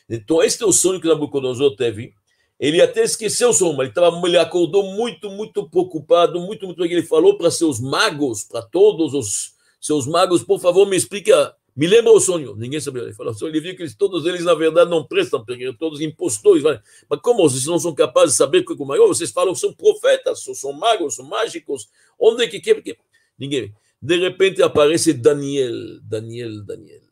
[0.08, 2.14] Então, este é o sonho que Nabucodonosor teve.
[2.58, 6.84] Ele até esqueceu o sonho, ele, tava, ele acordou muito, muito preocupado, muito, muito.
[6.84, 11.86] Ele falou para seus magos, para todos os seus magos, por favor, me explica, me
[11.86, 12.56] lembra o sonho.
[12.56, 13.02] Ninguém sabia.
[13.02, 16.64] Ele falou, viu que eles, todos eles, na verdade, não prestam, porque todos impostores.
[16.64, 19.06] Mas como vocês não são capazes de saber o que é o maior?
[19.06, 21.88] Vocês falam que são profetas, são magos, são mágicos.
[22.18, 22.58] Onde é que...
[22.58, 22.98] que, que?
[23.38, 23.72] Ninguém.
[24.02, 27.02] De repente aparece Daniel, Daniel, Daniel.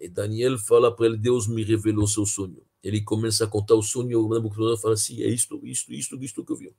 [0.00, 2.62] E Daniel fala para ele, Deus me revelou seu sonho.
[2.82, 6.42] Ele começa a contar o sonho, o Nabucodonosor fala assim, é isto, isto, isto, isto
[6.42, 6.72] que eu vi.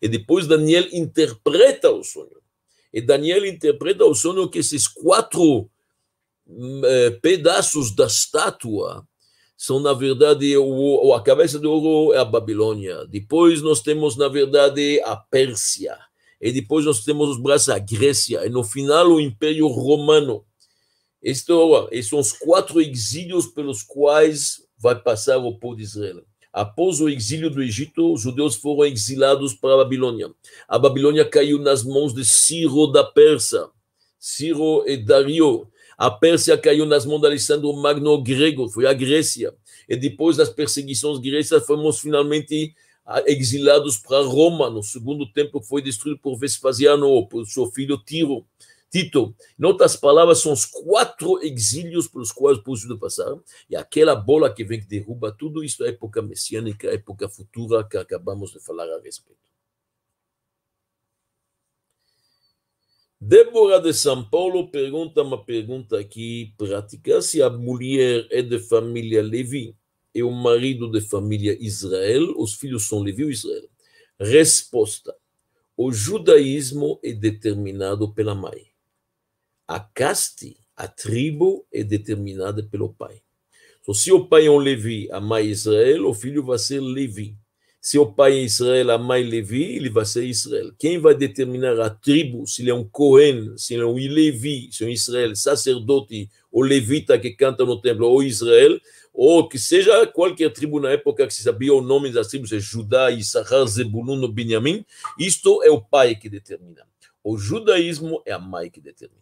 [0.00, 2.40] E depois Daniel interpreta o sonho.
[2.92, 5.68] E Daniel interpreta o sonho que esses quatro
[6.48, 9.06] eh, pedaços da estátua
[9.56, 13.06] são, na verdade, o, a cabeça de ouro é a Babilônia.
[13.06, 15.96] Depois nós temos, na verdade, a Pérsia.
[16.40, 18.44] E depois nós temos os braços a Grécia.
[18.44, 20.44] E no final, o Império Romano.
[21.22, 21.46] Estes
[22.08, 26.24] são os quatro exílios pelos quais vai passar o povo de Israel.
[26.52, 30.30] Após o exílio do Egito, os judeus foram exilados para a Babilônia.
[30.68, 33.68] A Babilônia caiu nas mãos de Ciro da Pérsia,
[34.18, 35.68] Ciro e Dario.
[35.96, 39.54] A Pérsia caiu nas mãos de Alessandro Magno grego, foi a Grécia.
[39.88, 42.74] E depois das perseguições gregas, fomos finalmente
[43.26, 44.70] exilados para Roma.
[44.70, 48.46] No segundo templo foi destruído por Vespasiano, por seu filho Tiro.
[48.90, 49.34] Tito.
[49.58, 54.52] Em outras palavras, são os quatro exílios pelos quais o povo passaram, e aquela bola
[54.52, 58.84] que vem que derruba tudo isso é época messiânica, época futura que acabamos de falar
[58.84, 59.40] a respeito.
[63.24, 69.22] Débora de São Paulo pergunta uma pergunta aqui prática: se a mulher é de família
[69.22, 69.76] Levi
[70.12, 73.68] e o marido de família Israel, os filhos são Levi ou Israel?
[74.18, 75.14] Resposta:
[75.76, 78.66] o judaísmo é determinado pela mãe.
[79.68, 83.22] A caste, a tribo, é determinada pelo pai.
[83.80, 86.80] Então, se o pai é um Levi, a mãe é Israel, o filho vai ser
[86.80, 87.36] Levi.
[87.84, 90.72] Se o pai é Israel, a mãe Levi, ele vai ser Israel.
[90.78, 94.68] Quem vai determinar a tribo, se ele é um Cohen, se ele é um Levi,
[94.70, 98.80] se é um Israel, sacerdote, ou levita que canta no templo, ou Israel,
[99.12, 102.60] ou que seja qualquer tribo na época que se sabia o nome das tribos, é
[102.60, 104.86] Judá, Issachar, Zebulun Benjamim,
[105.18, 106.86] isto é o pai que determina.
[107.24, 109.20] O judaísmo é a mãe que determina.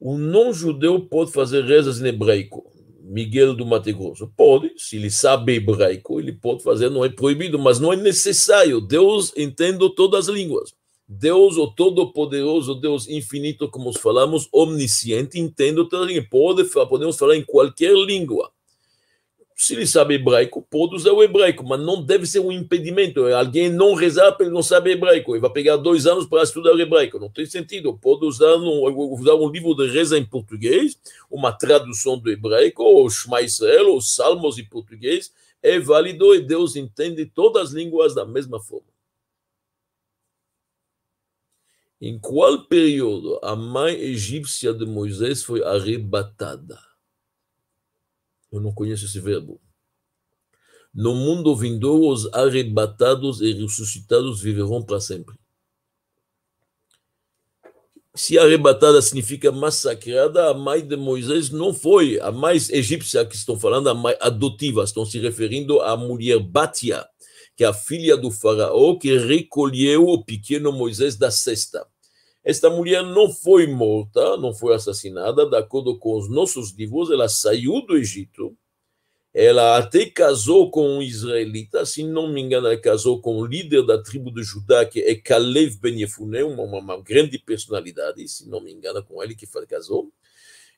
[0.00, 2.73] O não-judeu pode fazer rezas em hebraico.
[3.04, 4.32] Miguel do Mato Grosso.
[4.34, 8.80] Pode, se ele sabe hebraico, ele pode fazer, não é proibido, mas não é necessário.
[8.80, 10.72] Deus entende todas as línguas.
[11.06, 16.28] Deus, o Todo-Poderoso, Deus infinito, como falamos, omnisciente, entende todas as línguas.
[16.30, 18.50] Pode, podemos falar em qualquer língua.
[19.56, 23.24] Se ele sabe hebraico, pode usar o hebraico, mas não deve ser um impedimento.
[23.26, 25.32] Alguém não rezar porque ele não sabe hebraico.
[25.32, 27.20] Ele vai pegar dois anos para estudar hebraico.
[27.20, 27.96] Não tem sentido.
[27.96, 30.98] Pode usar um, usar um livro de reza em português,
[31.30, 35.32] uma tradução do hebraico, ou Shema Israel, ou Salmos em português.
[35.62, 38.92] É válido e Deus entende todas as línguas da mesma forma.
[42.00, 46.93] Em qual período a mãe egípcia de Moisés foi arrebatada?
[48.54, 49.60] Eu não conheço esse verbo.
[50.94, 55.34] No mundo vindouro, os arrebatados e ressuscitados viverão para sempre.
[58.14, 62.20] Se arrebatada significa massacrada, a mãe de Moisés não foi.
[62.20, 67.04] A mãe egípcia que estão falando, a mãe adotiva, estão se referindo à mulher Batia,
[67.56, 71.84] que é a filha do faraó que recolheu o pequeno Moisés da cesta.
[72.44, 77.28] Esta mulher não foi morta, não foi assassinada, de acordo com os nossos livros, ela
[77.28, 78.54] saiu do Egito,
[79.32, 83.84] ela até casou com um israelita, se não me engano, ela casou com o líder
[83.84, 88.60] da tribo de Judá, que é Kalev Ben Yefuné, uma, uma, grande personalidade, se não
[88.60, 90.12] me engano, com ele que casou.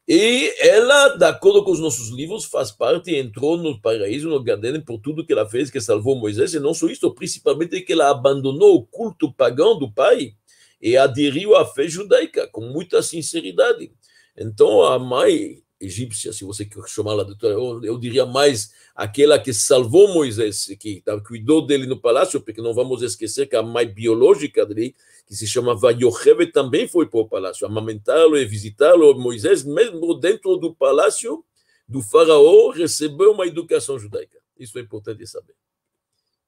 [0.08, 4.80] E ela, de acordo com os nossos livros, faz parte, entrou no paraíso, no Gadenen,
[4.80, 8.08] por tudo que ela fez, que salvou Moisés, e não só isso, principalmente que ela
[8.08, 10.32] abandonou o culto pagão do pai,
[10.80, 13.92] e aderiu à fé judaica com muita sinceridade.
[14.36, 19.52] Então, a mãe egípcia, se você quer chamá-la de eu, eu diria mais aquela que
[19.52, 24.64] salvou Moisés, que cuidou dele no palácio, porque não vamos esquecer que a mãe biológica
[24.64, 24.94] dele,
[25.26, 29.18] que se chamava Yocheve, também foi para o palácio, amamentá-lo e visitá-lo.
[29.18, 31.44] Moisés, mesmo dentro do palácio
[31.86, 34.38] do faraó, recebeu uma educação judaica.
[34.58, 35.54] Isso é importante saber.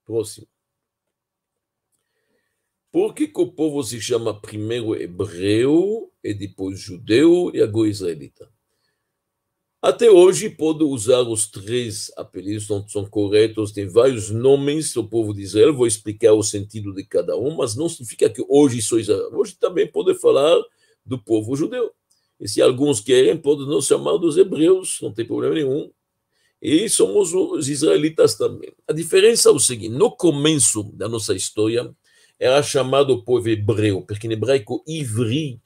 [0.04, 0.46] Próximo.
[2.98, 8.50] Por que, que o povo se chama primeiro hebreu e depois judeu e agora israelita?
[9.80, 15.32] Até hoje pode usar os três apelidos, são, são corretos, tem vários nomes do povo
[15.32, 18.98] de Israel, vou explicar o sentido de cada um, mas não significa que hoje sou
[18.98, 19.30] Israel.
[19.32, 20.60] Hoje também pode falar
[21.06, 21.92] do povo judeu.
[22.40, 25.88] E se alguns querem, podem nos chamar dos hebreus, não tem problema nenhum.
[26.60, 28.72] E somos os israelitas também.
[28.88, 31.94] A diferença é o seguinte: no começo da nossa história,
[32.38, 35.60] era chamado o povo hebreu, porque em hebraico ivri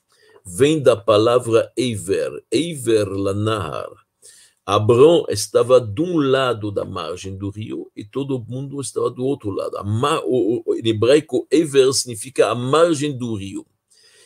[0.44, 3.90] vem da palavra Eiver, Eiver Lanahar.
[4.64, 9.50] Abrão estava de um lado da margem do rio e todo mundo estava do outro
[9.50, 9.76] lado.
[10.76, 13.62] Em hebraico, Eiver significa a margem do rio.
[13.62, 13.66] O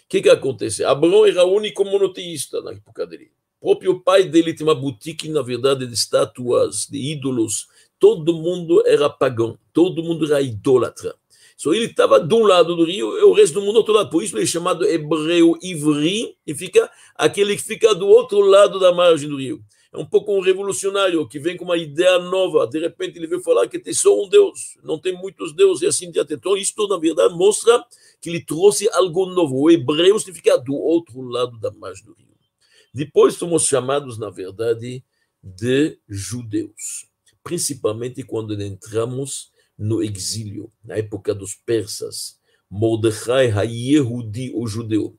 [0.09, 0.85] que, que acontece?
[0.85, 3.33] Abrão era o único monoteísta na época dele.
[3.61, 7.67] O próprio pai dele tinha uma boutique, na verdade, de estátuas, de ídolos.
[7.99, 11.17] Todo mundo era pagão, todo mundo era idólatra.
[11.57, 13.95] So, ele estava de um lado do rio e o resto do mundo do outro
[13.95, 14.11] lado.
[14.11, 18.79] Por isso ele é chamado hebreu ivri e fica aquele que fica do outro lado
[18.79, 19.64] da margem do rio.
[19.90, 22.66] É um pouco um revolucionário que vem com uma ideia nova.
[22.66, 25.87] De repente ele veio falar que tem só um Deus, não tem muitos deuses e
[25.87, 26.35] assim diante.
[26.35, 27.83] Então isto, na verdade, mostra
[28.21, 29.57] que ele trouxe algo novo.
[29.59, 32.27] O hebreu significa do outro lado da margem do rio.
[32.92, 35.03] Depois somos chamados, na verdade,
[35.42, 37.07] de judeus.
[37.42, 42.39] Principalmente quando entramos no exílio, na época dos persas.
[42.69, 45.17] Mordecai ha-Yehudi, o judeu.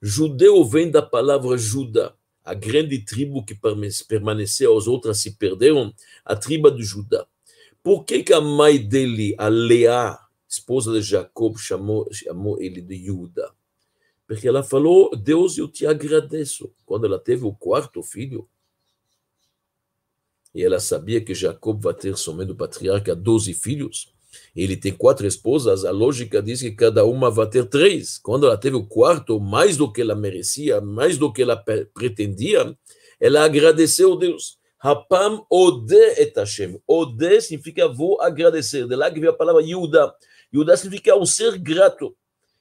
[0.00, 3.58] Judeu vem da palavra Judá, a grande tribo que
[4.08, 5.92] permaneceu, as outras se perderam,
[6.24, 7.26] a tribo de Judá.
[7.82, 13.04] Por que, que a mãe dele, a Leá, esposa de Jacob, chamou, chamou ele de
[13.04, 13.52] Judá?
[14.26, 16.72] Porque ela falou, Deus, eu te agradeço.
[16.84, 18.48] Quando ela teve o quarto filho,
[20.58, 24.12] e ela sabia que Jacob vai ter somente o patriarca 12 filhos.
[24.56, 28.18] Ele tem quatro esposas, a lógica diz que cada uma vai ter três.
[28.18, 31.56] Quando ela teve o quarto, mais do que ela merecia, mais do que ela
[31.94, 32.76] pretendia,
[33.20, 34.58] ela agradeceu a Deus.
[34.78, 36.80] Rapam ode et Hashem.
[36.88, 38.84] Ode significa vou agradecer.
[38.88, 40.12] De lá que vem a palavra Yuda.
[40.52, 42.16] Yuda significa um ser grato.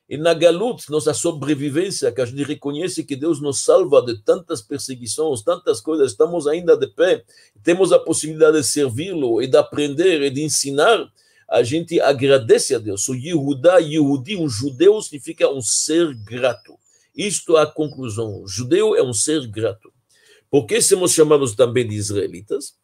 [0.09, 4.61] E na Galut, nossa sobrevivência, que a gente reconhece que Deus nos salva de tantas
[4.61, 7.25] perseguições, tantas coisas, estamos ainda de pé,
[7.61, 11.11] temos a possibilidade de servi-lo e de aprender e de ensinar,
[11.49, 13.07] a gente agradece a Deus.
[13.09, 16.77] O Yehuda, Yehudi, um judeu, significa um ser grato.
[17.15, 18.43] Isto é a conclusão.
[18.43, 19.91] O judeu é um ser grato.
[20.49, 22.75] Por que somos chamados também de israelitas?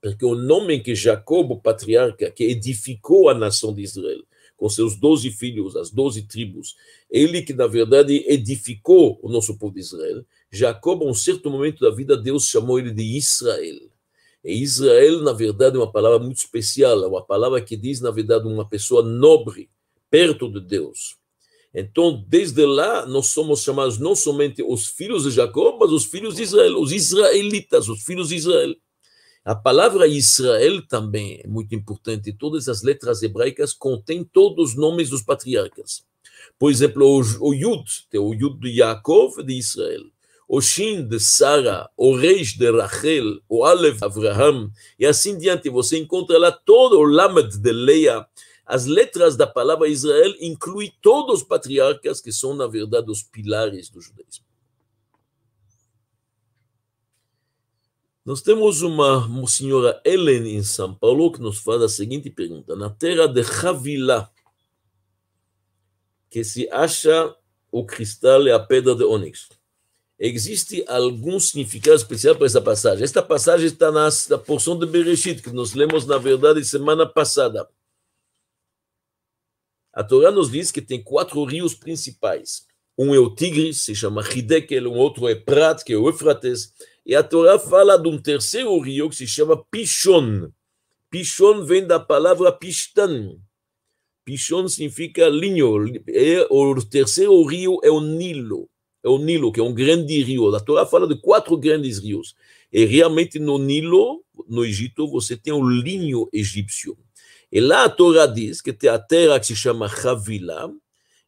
[0.00, 4.22] Porque o nome que Jacob, o patriarca, que edificou a nação de Israel,
[4.60, 6.76] com seus doze filhos, as doze tribos,
[7.10, 10.22] ele que, na verdade, edificou o nosso povo de Israel.
[10.52, 13.80] Jacob, a um certo momento da vida, Deus chamou ele de Israel.
[14.44, 18.10] E Israel, na verdade, é uma palavra muito especial, é uma palavra que diz, na
[18.10, 19.70] verdade, uma pessoa nobre,
[20.10, 21.16] perto de Deus.
[21.72, 26.36] Então, desde lá, nós somos chamados não somente os filhos de Jacob, mas os filhos
[26.36, 28.74] de Israel, os israelitas, os filhos de Israel.
[29.42, 32.30] A palavra Israel também é muito importante.
[32.30, 36.04] Todas as letras hebraicas contêm todos os nomes dos patriarcas.
[36.58, 40.02] Por exemplo, o, Yud, tem o Yud de Yaakov de Israel.
[40.46, 45.70] O Shin de Sara, o Reis de Rachel, o Aleph de Abraham, e assim diante.
[45.70, 48.26] Você encontra lá todo o Lamed de Leia.
[48.66, 53.88] As letras da palavra Israel incluem todos os patriarcas que são, na verdade, os pilares
[53.88, 54.49] do judaísmo.
[58.24, 62.90] Nós temos uma, senhora Ellen em São Paulo que nos faz a seguinte pergunta: Na
[62.90, 64.30] terra de Havilá,
[66.28, 67.34] que se acha
[67.72, 69.48] o cristal e a pedra de ônix,
[70.18, 73.02] existe algum significado especial para essa passagem?
[73.02, 77.66] Esta passagem está na, na porção de Bereshit, que nós lemos, na verdade, semana passada.
[79.92, 82.66] A Torá nos diz que tem quatro rios principais.
[82.96, 86.72] Um é o Tigris, se chama Hidekel, um outro é Prat, que é o Eufrates,
[87.04, 90.50] e a Torá fala de um terceiro rio que se chama Pishon.
[91.10, 93.36] Pishon vem da palavra Pishtan.
[94.24, 95.86] Pishon significa linho.
[96.06, 98.68] E o terceiro rio é o Nilo.
[99.02, 100.54] É o Nilo, que é um grande rio.
[100.54, 102.34] A Torá fala de quatro grandes rios.
[102.72, 106.96] E realmente no Nilo, no Egito, você tem o linho egípcio.
[107.50, 110.72] E lá a Torá diz que tem a terra que se chama Havila,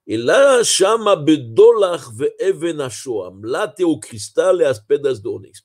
[0.07, 2.77] e lá chama ve'even
[3.45, 5.63] Lá tem o cristal e as pedras de ônix.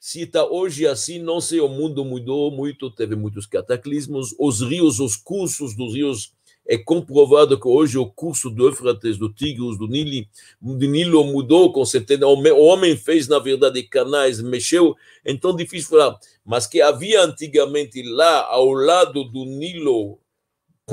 [0.00, 4.98] Se está hoje assim, não sei, o mundo mudou muito, teve muitos cataclismos, os rios,
[4.98, 6.32] os cursos dos rios,
[6.66, 10.26] é comprovado que hoje o curso do Eufrates, do Tigres, do Nilo,
[10.60, 16.18] do Nilo mudou com certeza, o homem fez, na verdade, canais, mexeu, então difícil falar,
[16.44, 20.18] mas que havia antigamente lá, ao lado do Nilo,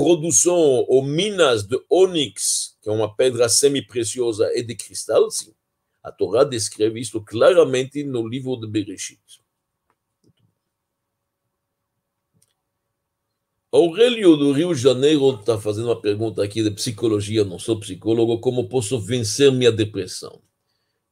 [0.00, 0.56] produção
[0.88, 5.52] ou minas de ônix, que é uma pedra semi-preciosa, e de cristal, sim.
[6.02, 9.20] A Torá descreve isso claramente no livro de Bereshit.
[13.70, 18.40] Aurélio do Rio de Janeiro está fazendo uma pergunta aqui de psicologia, não sou psicólogo,
[18.40, 20.40] como posso vencer minha depressão?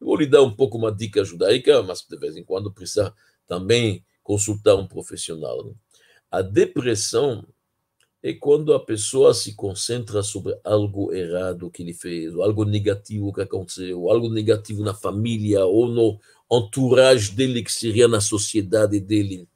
[0.01, 3.15] Eu vou lhe dar um pouco uma dica judaica, mas de vez em quando precisa
[3.47, 5.77] também consultar um profissional.
[6.31, 7.47] A depressão
[8.23, 13.33] é quando a pessoa se concentra sobre algo errado que ele fez, ou algo negativo
[13.33, 16.19] que aconteceu, ou algo negativo na família, ou no
[16.51, 19.49] entourage dele, que seria na sociedade dele.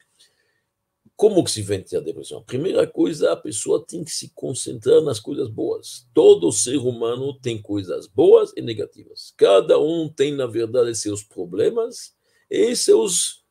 [1.17, 2.43] Como que se vence a depressão?
[2.43, 6.07] Primeira coisa, a pessoa tem que se concentrar nas coisas boas.
[6.15, 9.33] Todo ser humano tem coisas boas e negativas.
[9.37, 12.15] Cada um tem, na verdade, seus problemas
[12.51, 13.42] e seus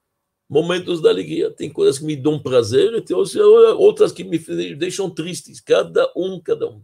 [0.51, 1.49] momentos da alegria.
[1.49, 4.37] Tem coisas que me dão prazer e tem outras que me
[4.75, 5.61] deixam tristes.
[5.61, 6.83] Cada um, cada um.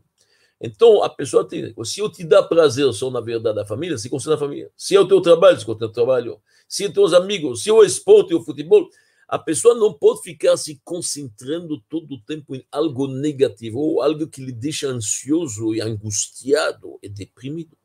[0.60, 1.76] Então, a pessoa tem.
[1.84, 4.72] Se eu te dá prazer, sou na verdade a família, se concentra na família.
[4.78, 6.42] Se é o teu trabalho, se concentra no trabalho.
[6.68, 8.90] Se é teus amigos, se é o esporte e o futebol.
[9.28, 14.26] A pessoa não pode ficar se concentrando todo o tempo em algo negativo ou algo
[14.30, 17.77] que lhe deixa ansioso e angustiado e deprimido.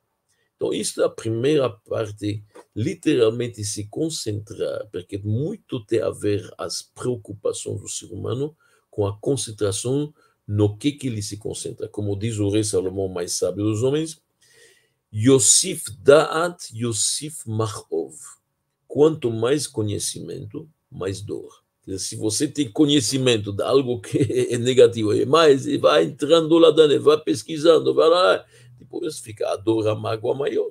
[0.62, 2.40] Então, isso é a primeira parte,
[2.72, 8.56] literalmente se concentrar, porque muito tem a ver as preocupações do ser humano
[8.88, 10.14] com a concentração
[10.46, 11.88] no que, que ele se concentra.
[11.88, 14.22] Como diz o rei Salomão, mais sábio dos homens,
[15.12, 18.14] Yosif Da'at, Yosif Machov.
[18.86, 21.60] Quanto mais conhecimento, mais dor.
[21.98, 24.18] Se você tem conhecimento de algo que
[24.54, 28.46] é negativo, é mais, e vai entrando lá dentro, vai pesquisando, vai lá,
[28.92, 30.70] depois fica a dor, a mágoa maior.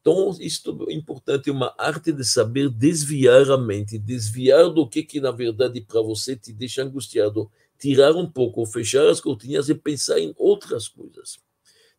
[0.00, 5.20] Então, isto é importante, uma arte de saber desviar a mente, desviar do que, que
[5.20, 10.20] na verdade, para você te deixa angustiado, tirar um pouco, fechar as cortinhas e pensar
[10.20, 11.38] em outras coisas.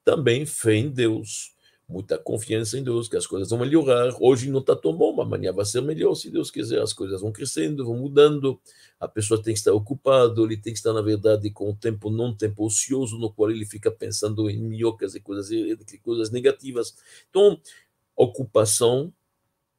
[0.06, 1.54] Também fé em Deus,
[1.88, 4.14] muita confiança em Deus, que as coisas vão melhorar.
[4.20, 6.82] Hoje não está tão bom, mas amanhã vai ser melhor, se Deus quiser.
[6.82, 8.60] As coisas vão crescendo, vão mudando.
[9.00, 12.10] A pessoa tem que estar ocupado, ele tem que estar, na verdade, com o tempo,
[12.10, 15.50] não tempo ocioso, no qual ele fica pensando em minhocas e coisas,
[16.04, 16.94] coisas negativas.
[17.30, 17.60] Então,
[18.16, 19.14] ocupação,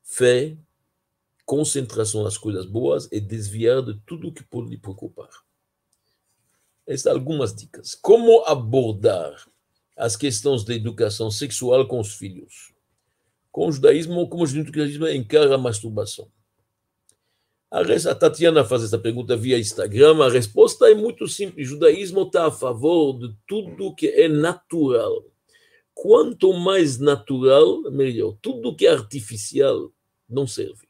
[0.02, 0.56] fé,
[1.44, 5.28] concentração nas coisas boas e desviar de tudo que pode lhe preocupar.
[6.86, 7.94] Essas algumas dicas.
[7.94, 9.46] Como abordar
[9.99, 12.72] as questões da educação sexual com os filhos.
[13.51, 16.30] Com o judaísmo, como o judaísmo encara a masturbação?
[17.70, 20.24] A Tatiana faz essa pergunta via Instagram.
[20.24, 21.66] A resposta é muito simples.
[21.66, 25.24] O judaísmo está a favor de tudo que é natural.
[25.92, 28.38] Quanto mais natural, melhor.
[28.40, 29.92] Tudo que é artificial
[30.26, 30.88] não serve.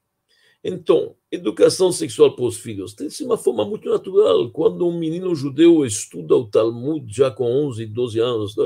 [0.71, 4.51] Então, educação sexual para os filhos tem uma forma muito natural.
[4.51, 8.65] Quando um menino judeu estuda o Talmud já com 11, 12 anos, né,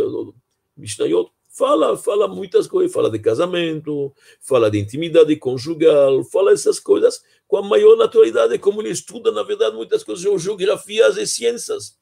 [0.76, 7.22] Mishnayot, fala, fala muitas coisas, fala de casamento, fala de intimidade conjugal, fala essas coisas
[7.46, 11.96] com a maior naturalidade, como ele estuda, na verdade, muitas coisas, geografias e ciências.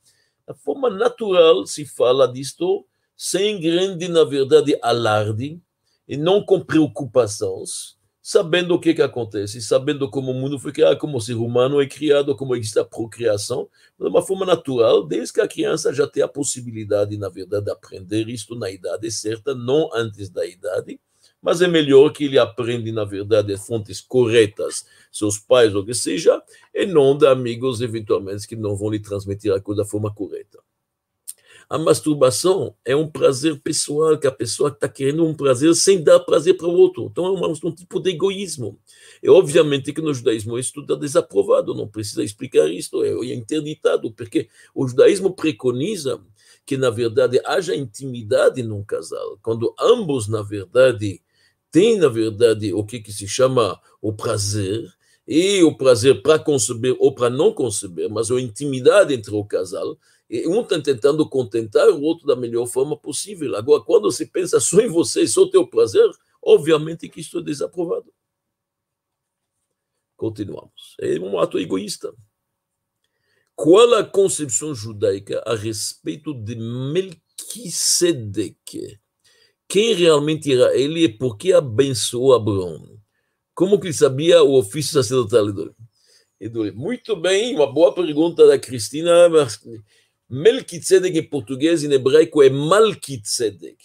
[0.46, 5.60] Da forma natural se fala disto, sem grande, na verdade, alarde,
[6.08, 10.98] e não com preocupações, sabendo o que, que acontece, sabendo como o mundo foi criado,
[10.98, 13.68] como o ser humano é criado, como existe a procriação,
[13.98, 17.70] de uma forma natural, desde que a criança já tem a possibilidade, na verdade, de
[17.70, 21.00] aprender isto na idade certa, não antes da idade,
[21.42, 26.42] mas é melhor que ele aprenda, na verdade, fontes corretas, seus pais ou que seja,
[26.74, 30.58] e não de amigos, eventualmente, que não vão lhe transmitir a coisa da forma correta.
[31.70, 36.18] A masturbação é um prazer pessoal, que a pessoa está querendo um prazer sem dar
[36.18, 37.06] prazer para o outro.
[37.08, 38.76] Então é um, um tipo de egoísmo.
[39.22, 43.34] E obviamente que no judaísmo isso tudo é desaprovado, não precisa explicar isso, é, é
[43.34, 46.20] interditado, porque o judaísmo preconiza
[46.66, 51.22] que, na verdade, haja intimidade num casal, quando ambos, na verdade,
[51.70, 54.92] tem, na verdade, o que, que se chama o prazer,
[55.26, 59.96] e o prazer para conceber ou para não conceber, mas a intimidade entre o casal,
[60.46, 63.56] um está tentando contentar o outro da melhor forma possível.
[63.56, 66.08] Agora, quando você pensa só em você, só o teu prazer,
[66.40, 68.10] obviamente que isso é desaprovado.
[70.16, 70.96] Continuamos.
[71.00, 72.14] É um ato egoísta.
[73.56, 78.98] Qual a concepção judaica a respeito de Melquisedeque?
[79.70, 82.98] quem realmente era ele e por que abençoou Abraão.
[83.54, 85.46] Como que ele sabia o ofício sacerdotal?
[86.74, 89.28] Muito bem, uma boa pergunta da Cristina.
[90.30, 93.76] Melquitzedek em português, em hebraico é Malquitzedek.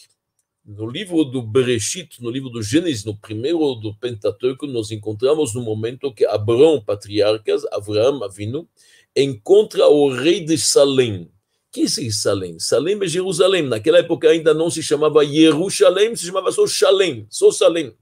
[0.64, 5.62] No livro do Bereshit, no livro do Gênesis, no primeiro do Pentateuco, nós encontramos no
[5.62, 8.68] momento que Abraão, patriarcas, Abraão, Avinu,
[9.16, 11.32] encontra o rei de Salém,
[11.76, 12.58] que é Salem?
[12.58, 13.64] Salem é Jerusalém.
[13.64, 17.94] Naquela época ainda não se chamava Jerusalém, se chamava só Shalem, só Salem.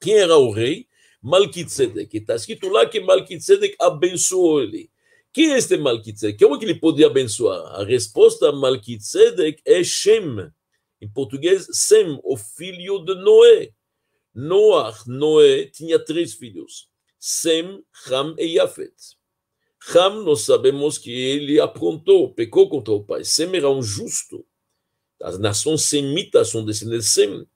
[0.00, 0.86] Quem era o rei?
[1.20, 2.16] Malquitzedek.
[2.16, 4.88] Está escrito lá que Malquitzedek abençoou ele.
[5.34, 6.38] Quem é este Malquitzedek?
[6.38, 7.80] Como que ele podia abençoar?
[7.80, 10.48] A resposta a Malquitzedek é Shem.
[11.02, 13.70] Em português, Sem, o filho de Noé.
[14.32, 16.88] Noah, Noé, tinha três filhos.
[17.18, 18.94] Sem, Ham e Yafet.
[19.92, 23.24] Ham, nós sabemos que ele aprontou, pecou contra o pai.
[23.24, 24.46] Sem era um justo.
[25.20, 27.46] As nações semitas são descendentes de Sem.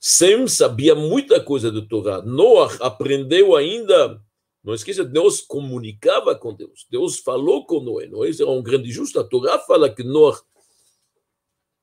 [0.00, 2.20] Sem sabia muita coisa do Torá.
[2.20, 4.20] Noah aprendeu ainda.
[4.68, 6.86] Não esqueça, Deus comunicava com Deus.
[6.90, 8.06] Deus falou com Noé.
[8.06, 9.18] Noé era um grande justo.
[9.18, 10.38] A Torá fala que Noah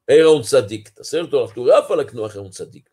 [0.07, 1.39] era um tzadik, tá certo?
[1.39, 2.85] A Torá fala que Noah era um tzadik.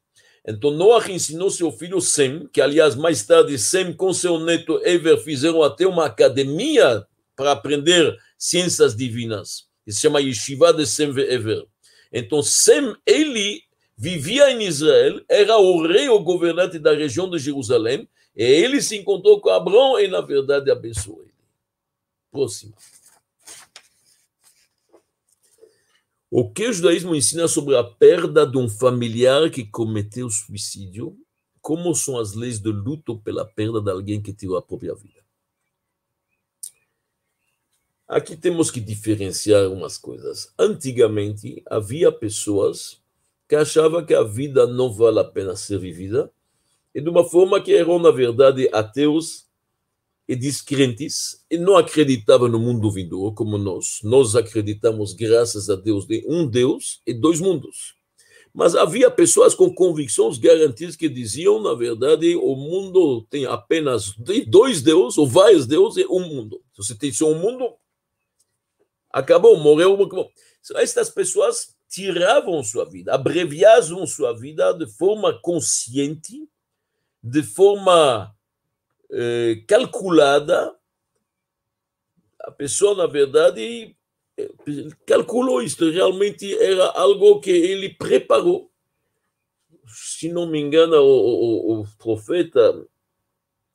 [0.49, 5.19] Então Noah ensinou seu filho Sem, que aliás mais tarde Sem com seu neto Ever
[5.19, 9.67] fizeram até uma academia para aprender ciências divinas.
[9.87, 11.67] Isso se chama Yeshiva de Sem e Ever.
[12.11, 13.61] Então Sem, ele
[13.95, 19.41] vivia em Israel, era o rei ou governante da região de Jerusalém, ele se encontrou
[19.41, 21.33] com Abraão e, na verdade, abençoou ele.
[22.31, 22.75] Próximo.
[26.31, 31.15] O que o judaísmo ensina sobre a perda de um familiar que cometeu suicídio?
[31.61, 35.23] Como são as leis de luto pela perda de alguém que tirou a própria vida?
[38.09, 40.53] Aqui temos que diferenciar umas coisas.
[40.59, 43.01] Antigamente, havia pessoas
[43.47, 46.33] que achavam que a vida não vale a pena ser vivida,
[46.95, 49.47] e de uma forma que eram, na verdade, ateus
[50.29, 53.99] e descrentes e não acreditavam no mundo vindouro como nós.
[54.03, 57.95] Nós acreditamos, graças a Deus, em um Deus e dois mundos.
[58.55, 64.13] Mas havia pessoas com convicções garantidas que diziam, na verdade, o mundo tem apenas
[64.47, 66.63] dois deuses, ou vários deuses, e um mundo.
[66.75, 67.75] Se você tem só um mundo,
[69.11, 69.97] acabou, morreu.
[70.77, 76.47] Estas pessoas tiravam sua vida, abreviavam sua vida de forma consciente,
[77.23, 78.35] de forma
[79.11, 80.75] eh, calculada,
[82.41, 83.95] a pessoa, na verdade,
[85.07, 88.71] calculou isto, realmente era algo que ele preparou.
[89.87, 92.87] Se não me engano, o, o, o profeta,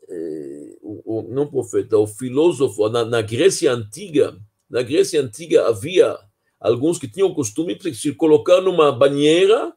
[0.10, 4.38] eh, o, não profeta, o filósofo, na, na, Grécia Antiga,
[4.70, 6.18] na Grécia Antiga havia
[6.60, 9.77] alguns que tinham o costume de se colocar numa banheira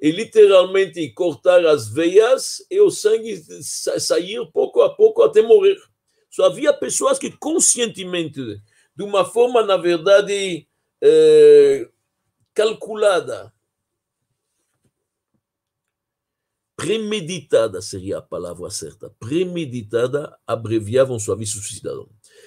[0.00, 5.76] e literalmente cortar as veias e o sangue sair pouco a pouco até morrer.
[6.30, 8.40] Só havia pessoas que conscientemente,
[8.96, 10.66] de uma forma, na verdade,
[11.02, 11.88] é,
[12.54, 13.52] calculada,
[16.76, 22.06] premeditada seria a palavra certa, premeditada, abreviavam sua vida suicidada.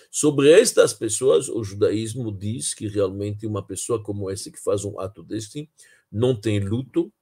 [0.09, 4.99] Sobre estas pessoas, o judaísmo diz que realmente uma pessoa como essa que faz um
[4.99, 5.69] ato deste
[6.11, 7.13] não tem luto,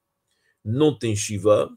[0.64, 1.70] não tem Shiva,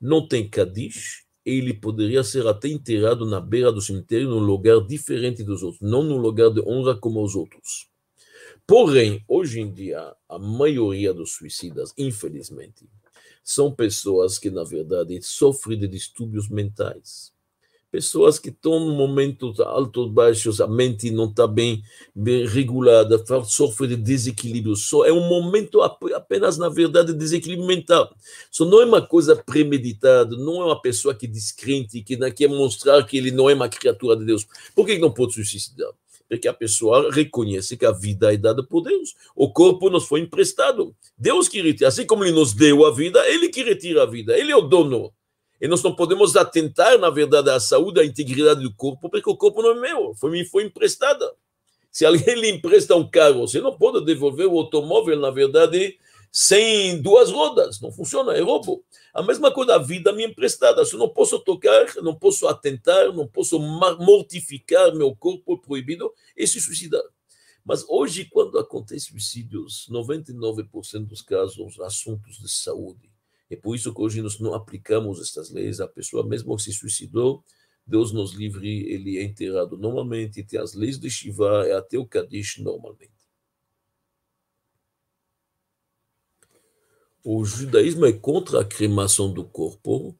[0.00, 5.42] não tem Kadish ele poderia ser até enterrado na beira do cemitério num lugar diferente
[5.42, 7.88] dos outros, não num lugar de honra como os outros.
[8.66, 12.88] Porém, hoje em dia, a maioria dos suicidas, infelizmente,
[13.42, 17.32] são pessoas que, na verdade, sofrem de distúrbios mentais
[17.92, 21.82] pessoas que estão em momentos altos, baixos, a mente não está bem,
[22.14, 24.74] bem regulada, sofre de desequilíbrio.
[24.74, 28.12] Só é um momento apenas, na verdade, de desequilíbrio mental.
[28.50, 33.04] Só não é uma coisa premeditada, não é uma pessoa que descrente, que quer mostrar
[33.04, 34.46] que ele não é uma criatura de Deus.
[34.74, 35.92] Por que não pode se suicidar?
[36.26, 39.14] Porque a pessoa reconhece que a vida é dada por Deus.
[39.36, 40.96] O corpo nos foi emprestado.
[41.18, 41.88] Deus que retira.
[41.88, 44.34] Assim como ele nos deu a vida, ele que retira a vida.
[44.38, 45.12] Ele é o dono.
[45.62, 49.36] E nós não podemos atentar, na verdade, à saúde, à integridade do corpo, porque o
[49.36, 51.32] corpo não é meu, foi, me foi emprestada.
[51.88, 55.96] Se alguém lhe empresta um carro, você não pode devolver o automóvel, na verdade,
[56.32, 57.80] sem duas rodas.
[57.80, 58.84] Não funciona, é roubo.
[59.14, 60.82] A mesma coisa, a vida me emprestada.
[60.82, 66.60] Eu não posso tocar, não posso atentar, não posso mortificar meu corpo proibido e se
[66.60, 67.04] suicidar.
[67.64, 73.11] Mas hoje, quando acontecem suicídios, 99% dos casos, assuntos de saúde,
[73.52, 75.78] é por isso que hoje nós não aplicamos estas leis.
[75.78, 77.44] A pessoa, mesmo que se suicidou,
[77.86, 82.06] Deus nos livre, ele é enterrado normalmente, tem as leis de Shiva e até o
[82.06, 83.12] Kadish normalmente.
[87.22, 90.18] O judaísmo é contra a cremação do corpo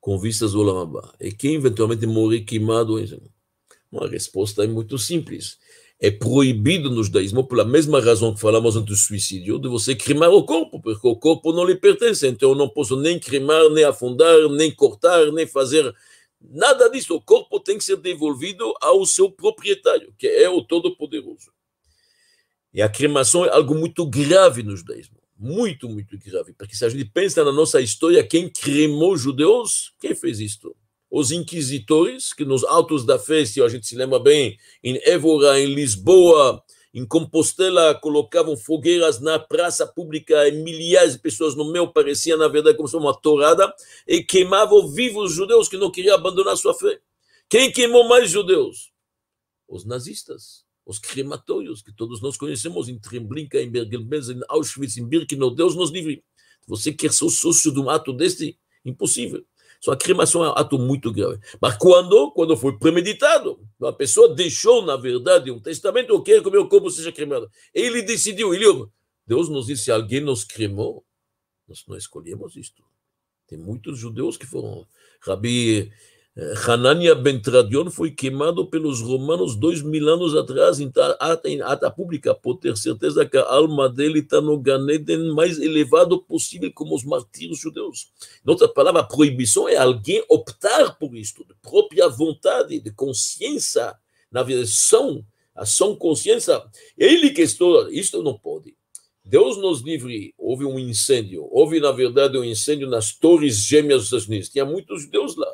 [0.00, 1.14] com vistas ao Lamabá.
[1.20, 2.96] E quem eventualmente morrer queimado,
[3.90, 5.58] uma resposta é muito simples
[6.04, 10.30] é proibido no judaísmo, pela mesma razão que falamos antes do suicídio, de você cremar
[10.30, 12.26] o corpo, porque o corpo não lhe pertence.
[12.26, 15.94] Então eu não posso nem cremar, nem afundar, nem cortar, nem fazer
[16.38, 17.14] nada disso.
[17.14, 21.50] O corpo tem que ser devolvido ao seu proprietário, que é o Todo-Poderoso.
[22.72, 25.16] E a cremação é algo muito grave no judaísmo.
[25.38, 26.52] Muito, muito grave.
[26.52, 30.76] Porque se a gente pensa na nossa história, quem cremou judeus, quem fez isto?
[31.16, 35.60] Os inquisitores, que nos autos da fé, se a gente se lembra bem, em Évora,
[35.60, 36.60] em Lisboa,
[36.92, 42.48] em Compostela, colocavam fogueiras na praça pública, e milhares de pessoas no meio, parecia, na
[42.48, 43.72] verdade, como se fosse uma torada,
[44.08, 46.98] e queimavam vivos os judeus que não queriam abandonar sua fé.
[47.48, 48.90] Quem queimou mais judeus?
[49.68, 55.06] Os nazistas, os crematórios, que todos nós conhecemos em Treblinka, em Bergen-Belsen, em Auschwitz, em
[55.06, 56.24] Birkenau, Deus nos livre.
[56.66, 58.58] Você quer ser sócio de um ato deste?
[58.84, 59.44] Impossível.
[59.84, 61.38] Só a cremação é um ato muito grave.
[61.60, 62.32] Mas quando?
[62.32, 63.60] Quando foi premeditado.
[63.82, 67.50] A pessoa deixou, na verdade, um testamento, eu quero que o meu corpo seja cremado.
[67.74, 68.64] Ele decidiu, ele,
[69.26, 71.04] Deus nos disse, se alguém nos cremou,
[71.68, 72.82] nós não escolhemos isto.
[73.46, 74.86] Tem muitos judeus que foram.
[75.20, 75.92] Rabi
[76.36, 81.88] Hanania ben Tradion foi queimado pelos romanos dois mil anos atrás em ata, em ata
[81.88, 86.96] pública, por ter certeza que a alma dele está no Ganeden mais elevado possível, como
[86.96, 88.10] os martírios judeus.
[88.44, 93.94] Em outra palavra, proibição é alguém optar por isto, de própria vontade, de consciência,
[94.28, 95.24] na versão,
[95.54, 96.60] ação consciência.
[96.98, 98.76] Ele que estou, isto não pode.
[99.24, 104.26] Deus nos livre, houve um incêndio, houve, na verdade, um incêndio nas Torres Gêmeas Estados
[104.26, 104.48] Unidos.
[104.48, 105.46] Tinha muitos judeus lá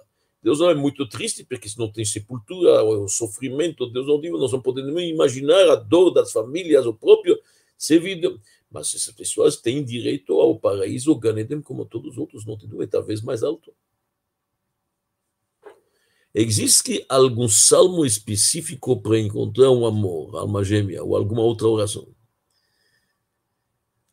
[0.42, 4.30] Deus não é muito triste, porque se não tem sepultura, o sofrimento, Deus não diz,
[4.32, 7.38] nós não podemos nem imaginar a dor das famílias, o próprio
[7.76, 8.40] servido.
[8.70, 12.68] Mas essas pessoas têm direito ao paraíso, ao Ganedem, como todos os outros, não tem
[12.68, 13.72] dúvida, talvez mais alto.
[16.32, 22.06] Existe algum salmo específico para encontrar um amor, alma gêmea, ou alguma outra oração?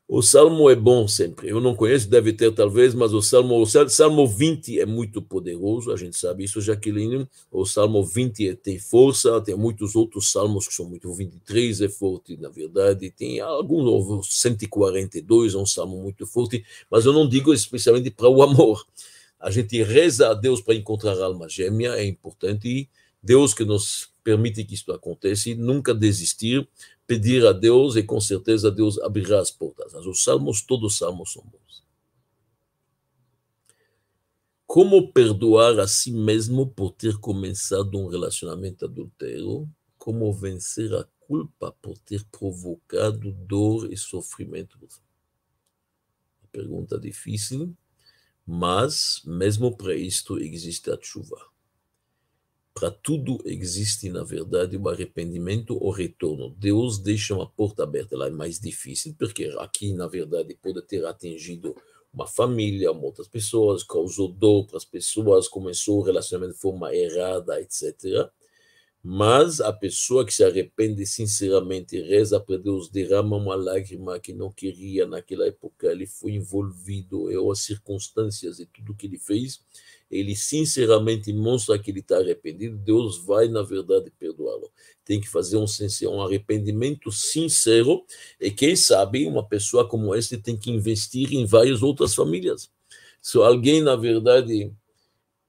[0.10, 1.49] O salmo é bom sempre.
[1.49, 5.91] Eu não conheço, deve ter talvez, mas o salmo, o salmo 20 é muito poderoso,
[5.91, 7.28] a gente sabe isso, Jaqueline.
[7.51, 11.10] O salmo 20 tem força, tem muitos outros salmos que são muito.
[11.10, 13.12] O 23 é forte, na verdade.
[13.12, 18.41] Tem algum, 142 é um salmo muito forte, mas eu não digo especialmente para o
[18.41, 18.86] amor.
[19.38, 22.89] A gente reza a Deus para encontrar a alma gêmea, é importante.
[23.22, 26.68] Deus que nos permite que isto aconteça, nunca desistir,
[27.08, 29.93] pedir a Deus e com certeza Deus abrirá as portas.
[29.93, 31.84] Mas os salmos, todos os salmos são bons.
[34.68, 39.68] Como perdoar a si mesmo por ter começado um relacionamento adultério?
[39.97, 44.78] Como vencer a culpa por ter provocado dor e sofrimento?
[46.51, 47.74] Pergunta difícil,
[48.45, 51.38] mas mesmo para isto existe a chuva.
[52.78, 56.51] Para tudo existe, na verdade, o arrependimento ou retorno.
[56.59, 61.03] Deus deixa uma porta aberta lá, é mais difícil, porque aqui, na verdade, pode ter
[61.03, 61.75] atingido
[62.13, 67.59] uma família, outras pessoas, causou dor para as pessoas, começou o relacionamento de forma errada,
[67.59, 68.30] etc.
[69.01, 74.51] Mas a pessoa que se arrepende sinceramente, reza para Deus, derrama uma lágrima que não
[74.51, 79.61] queria naquela época, ele foi envolvido, ou as circunstâncias e tudo que ele fez,
[80.10, 84.72] ele sinceramente mostra que ele está arrependido, Deus vai, na verdade, perdoá-lo.
[85.03, 85.66] Tem que fazer um,
[86.10, 88.05] um arrependimento sincero,
[88.39, 92.72] e quem sabe uma pessoa como esta tem que investir em várias outras famílias.
[93.22, 94.72] Se alguém, na verdade,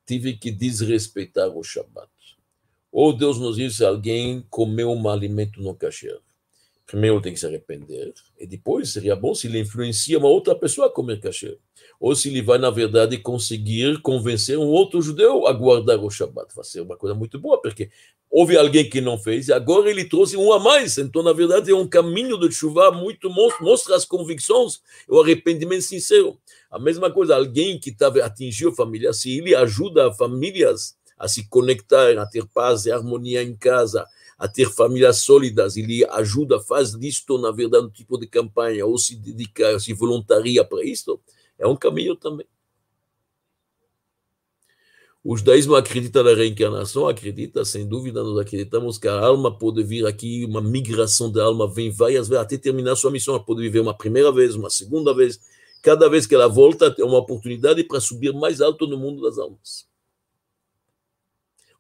[0.07, 2.11] tive que desrespeitar o Shabat,
[2.91, 6.19] ou Deus nos diz alguém comeu um alimento não kasher.
[6.89, 10.86] Primeiro tem que se arrepender, e depois seria bom se ele influencia uma outra pessoa
[10.86, 11.59] a comer kasher.
[12.01, 16.55] Ou se ele vai, na verdade, conseguir convencer um outro judeu a guardar o Shabat.
[16.55, 17.91] Vai ser uma coisa muito boa, porque
[18.30, 20.97] houve alguém que não fez e agora ele trouxe um a mais.
[20.97, 26.39] Então, na verdade, é um caminho de chuva muito mostra as convicções, o arrependimento sincero.
[26.70, 31.47] A mesma coisa, alguém que tava, atingiu a família, se ele ajuda famílias a se
[31.51, 34.07] conectar, a ter paz e harmonia em casa,
[34.39, 38.97] a ter famílias sólidas, ele ajuda, faz disto, na verdade, um tipo de campanha, ou
[38.97, 41.20] se dedica, se voluntaria para isto,
[41.59, 42.47] é um caminho também.
[45.24, 50.07] O judaísmo acredita na reencarnação, acredita, sem dúvida, nós acreditamos que a alma pode vir
[50.07, 53.80] aqui, uma migração da alma vem várias vezes, até terminar sua missão, ela pode viver
[53.80, 55.41] uma primeira vez, uma segunda vez,
[55.82, 59.36] cada vez que ela volta, é uma oportunidade para subir mais alto no mundo das
[59.36, 59.89] almas.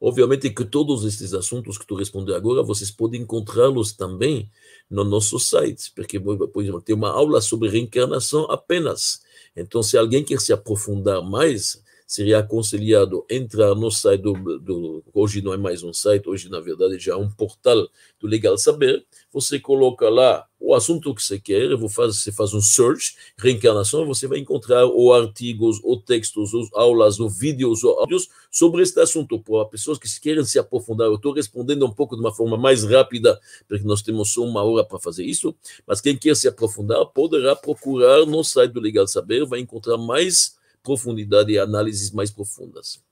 [0.00, 4.48] Obviamente que todos esses assuntos que tu respondeu agora, vocês podem encontrá-los também
[4.88, 9.20] no nosso site, porque, por exemplo, tem uma aula sobre reencarnação apenas.
[9.56, 15.42] Então, se alguém quer se aprofundar mais, seria aconselhado entrar no site do, do, hoje
[15.42, 17.86] não é mais um site, hoje na verdade já é um portal
[18.18, 19.04] do Legal Saber.
[19.32, 24.38] Você coloca lá o assunto que você quer, você faz um search, reencarnação, você vai
[24.38, 29.38] encontrar ou artigos, ou textos, ou aulas, ou vídeos, ou áudios sobre este assunto.
[29.38, 32.84] Para pessoas que querem se aprofundar, eu estou respondendo um pouco de uma forma mais
[32.84, 35.54] rápida, porque nós temos só uma hora para fazer isso,
[35.86, 40.56] mas quem quer se aprofundar poderá procurar no site do Legal Saber, vai encontrar mais
[40.82, 43.02] profundidade e análises mais profundas.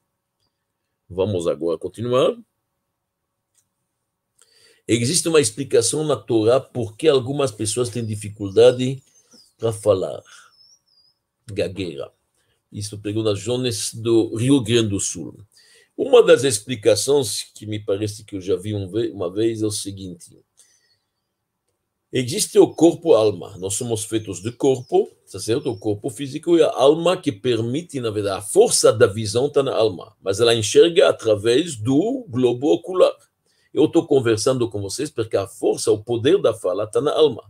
[1.09, 2.37] Vamos agora continuar.
[4.89, 9.03] Existe uma explicação na Torá por que algumas pessoas têm dificuldade
[9.59, 10.22] para falar.
[11.51, 12.12] Gagueira.
[12.72, 15.39] Isso pegou nas Jones do Rio Grande do Sul.
[15.97, 20.39] Uma das explicações que me parece que eu já vi uma vez é o seguinte:
[22.12, 23.57] Existe o corpo-alma.
[23.59, 25.70] Nós somos feitos de corpo, tá certo?
[25.70, 29.62] O corpo físico e a alma que permite, na verdade, a força da visão está
[29.62, 33.12] na alma, mas ela enxerga através do globo ocular.
[33.77, 37.45] Eu estou conversando com vocês porque a força, o poder da fala está na alma.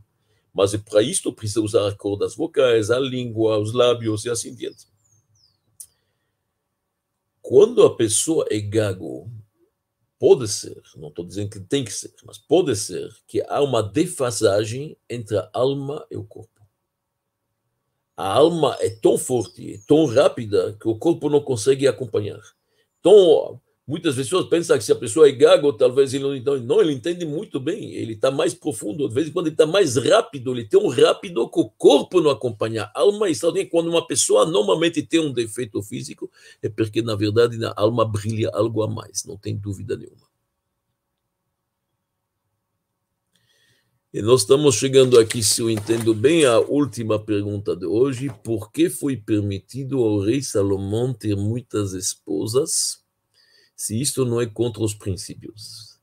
[0.53, 4.89] Mas para isso precisa usar as cordas vocais, a língua, os lábios e assim diante.
[7.41, 9.31] Quando a pessoa é gago,
[10.19, 13.81] pode ser, não estou dizendo que tem que ser, mas pode ser que há uma
[13.81, 16.61] defasagem entre a alma e o corpo.
[18.17, 22.43] A alma é tão forte, tão rápida, que o corpo não consegue acompanhar.
[22.99, 26.61] Então, muitas pessoas pensam que se a pessoa é gago, talvez ele não entende.
[26.67, 29.09] Não, ele entende muito bem, ele está mais profundo.
[29.09, 32.21] De vez em quando ele está mais rápido, ele é tão rápido que o corpo
[32.21, 32.91] não acompanha.
[32.95, 36.31] A alma está quando uma pessoa normalmente tem um defeito físico,
[36.63, 40.27] é porque, na verdade, na alma brilha algo a mais, não tem dúvida nenhuma.
[44.13, 48.73] E nós estamos chegando aqui, se eu entendo bem, à última pergunta de hoje: por
[48.73, 53.05] que foi permitido ao rei Salomão ter muitas esposas,
[53.77, 55.99] se isto não é contra os princípios?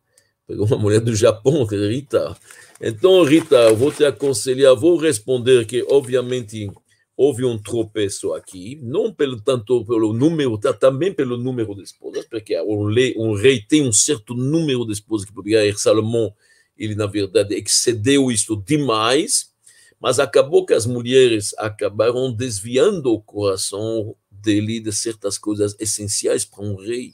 [0.47, 2.37] Pegou uma mulher do Japão, Rita.
[2.79, 6.69] Então, Rita, vou te aconselhar, vou responder que, obviamente,
[7.17, 12.25] houve um tropeço aqui, não pelo tanto pelo número, tá, também pelo número de esposas,
[12.25, 16.33] porque um rei, um rei tem um certo número de esposas que poderia ir Salomão
[16.77, 19.51] ele na verdade excedeu isso demais,
[19.99, 26.63] mas acabou que as mulheres acabaram desviando o coração dele de certas coisas essenciais para
[26.63, 27.13] um rei.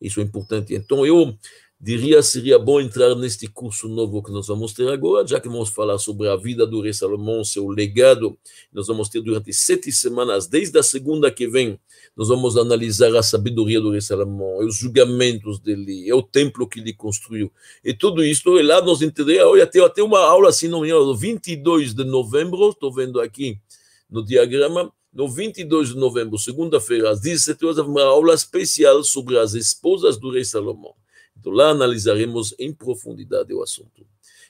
[0.00, 0.74] Isso é importante.
[0.74, 1.36] Então eu
[1.78, 5.68] diria seria bom entrar neste curso novo que nós vamos ter agora, já que vamos
[5.68, 8.36] falar sobre a vida do rei Salomão, seu legado.
[8.72, 11.78] Nós vamos ter durante sete semanas, desde a segunda que vem,
[12.16, 16.80] nós vamos analisar a sabedoria do rei Salomão, os julgamentos dele, é o templo que
[16.80, 17.52] ele construiu.
[17.84, 20.82] E tudo isso, e lá nós entendemos, olha, tem até uma aula assim, não,
[21.14, 23.60] 22 de novembro, estou vendo aqui
[24.08, 29.54] no diagrama, no 22 de novembro, segunda-feira, às 17 horas, uma aula especial sobre as
[29.54, 30.94] esposas do rei Salomão.
[31.40, 34.06] Então lá analisaremos em profundidade o assunto.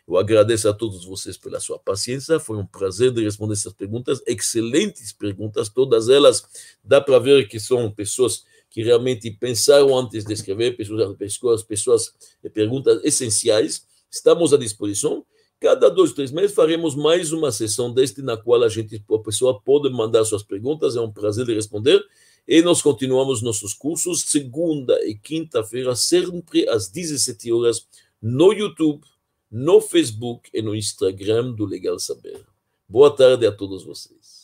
[0.09, 4.21] Eu agradeço a todos vocês pela sua paciência, foi um prazer de responder essas perguntas,
[4.27, 6.45] excelentes perguntas, todas elas,
[6.83, 12.13] dá para ver que são pessoas que realmente pensaram antes de escrever, pessoas, pessoas, pessoas
[12.53, 15.25] perguntas essenciais, estamos à disposição.
[15.59, 19.59] Cada dois, três meses faremos mais uma sessão deste na qual a gente, a pessoa
[19.59, 22.05] pode mandar suas perguntas, é um prazer de responder.
[22.47, 27.87] E nós continuamos nossos cursos segunda e quinta-feira, sempre às 17 horas,
[28.21, 29.03] no YouTube,
[29.51, 32.45] no Facebook e no Instagram do Legal Saber.
[32.89, 34.36] Boa tarde a todos vocês.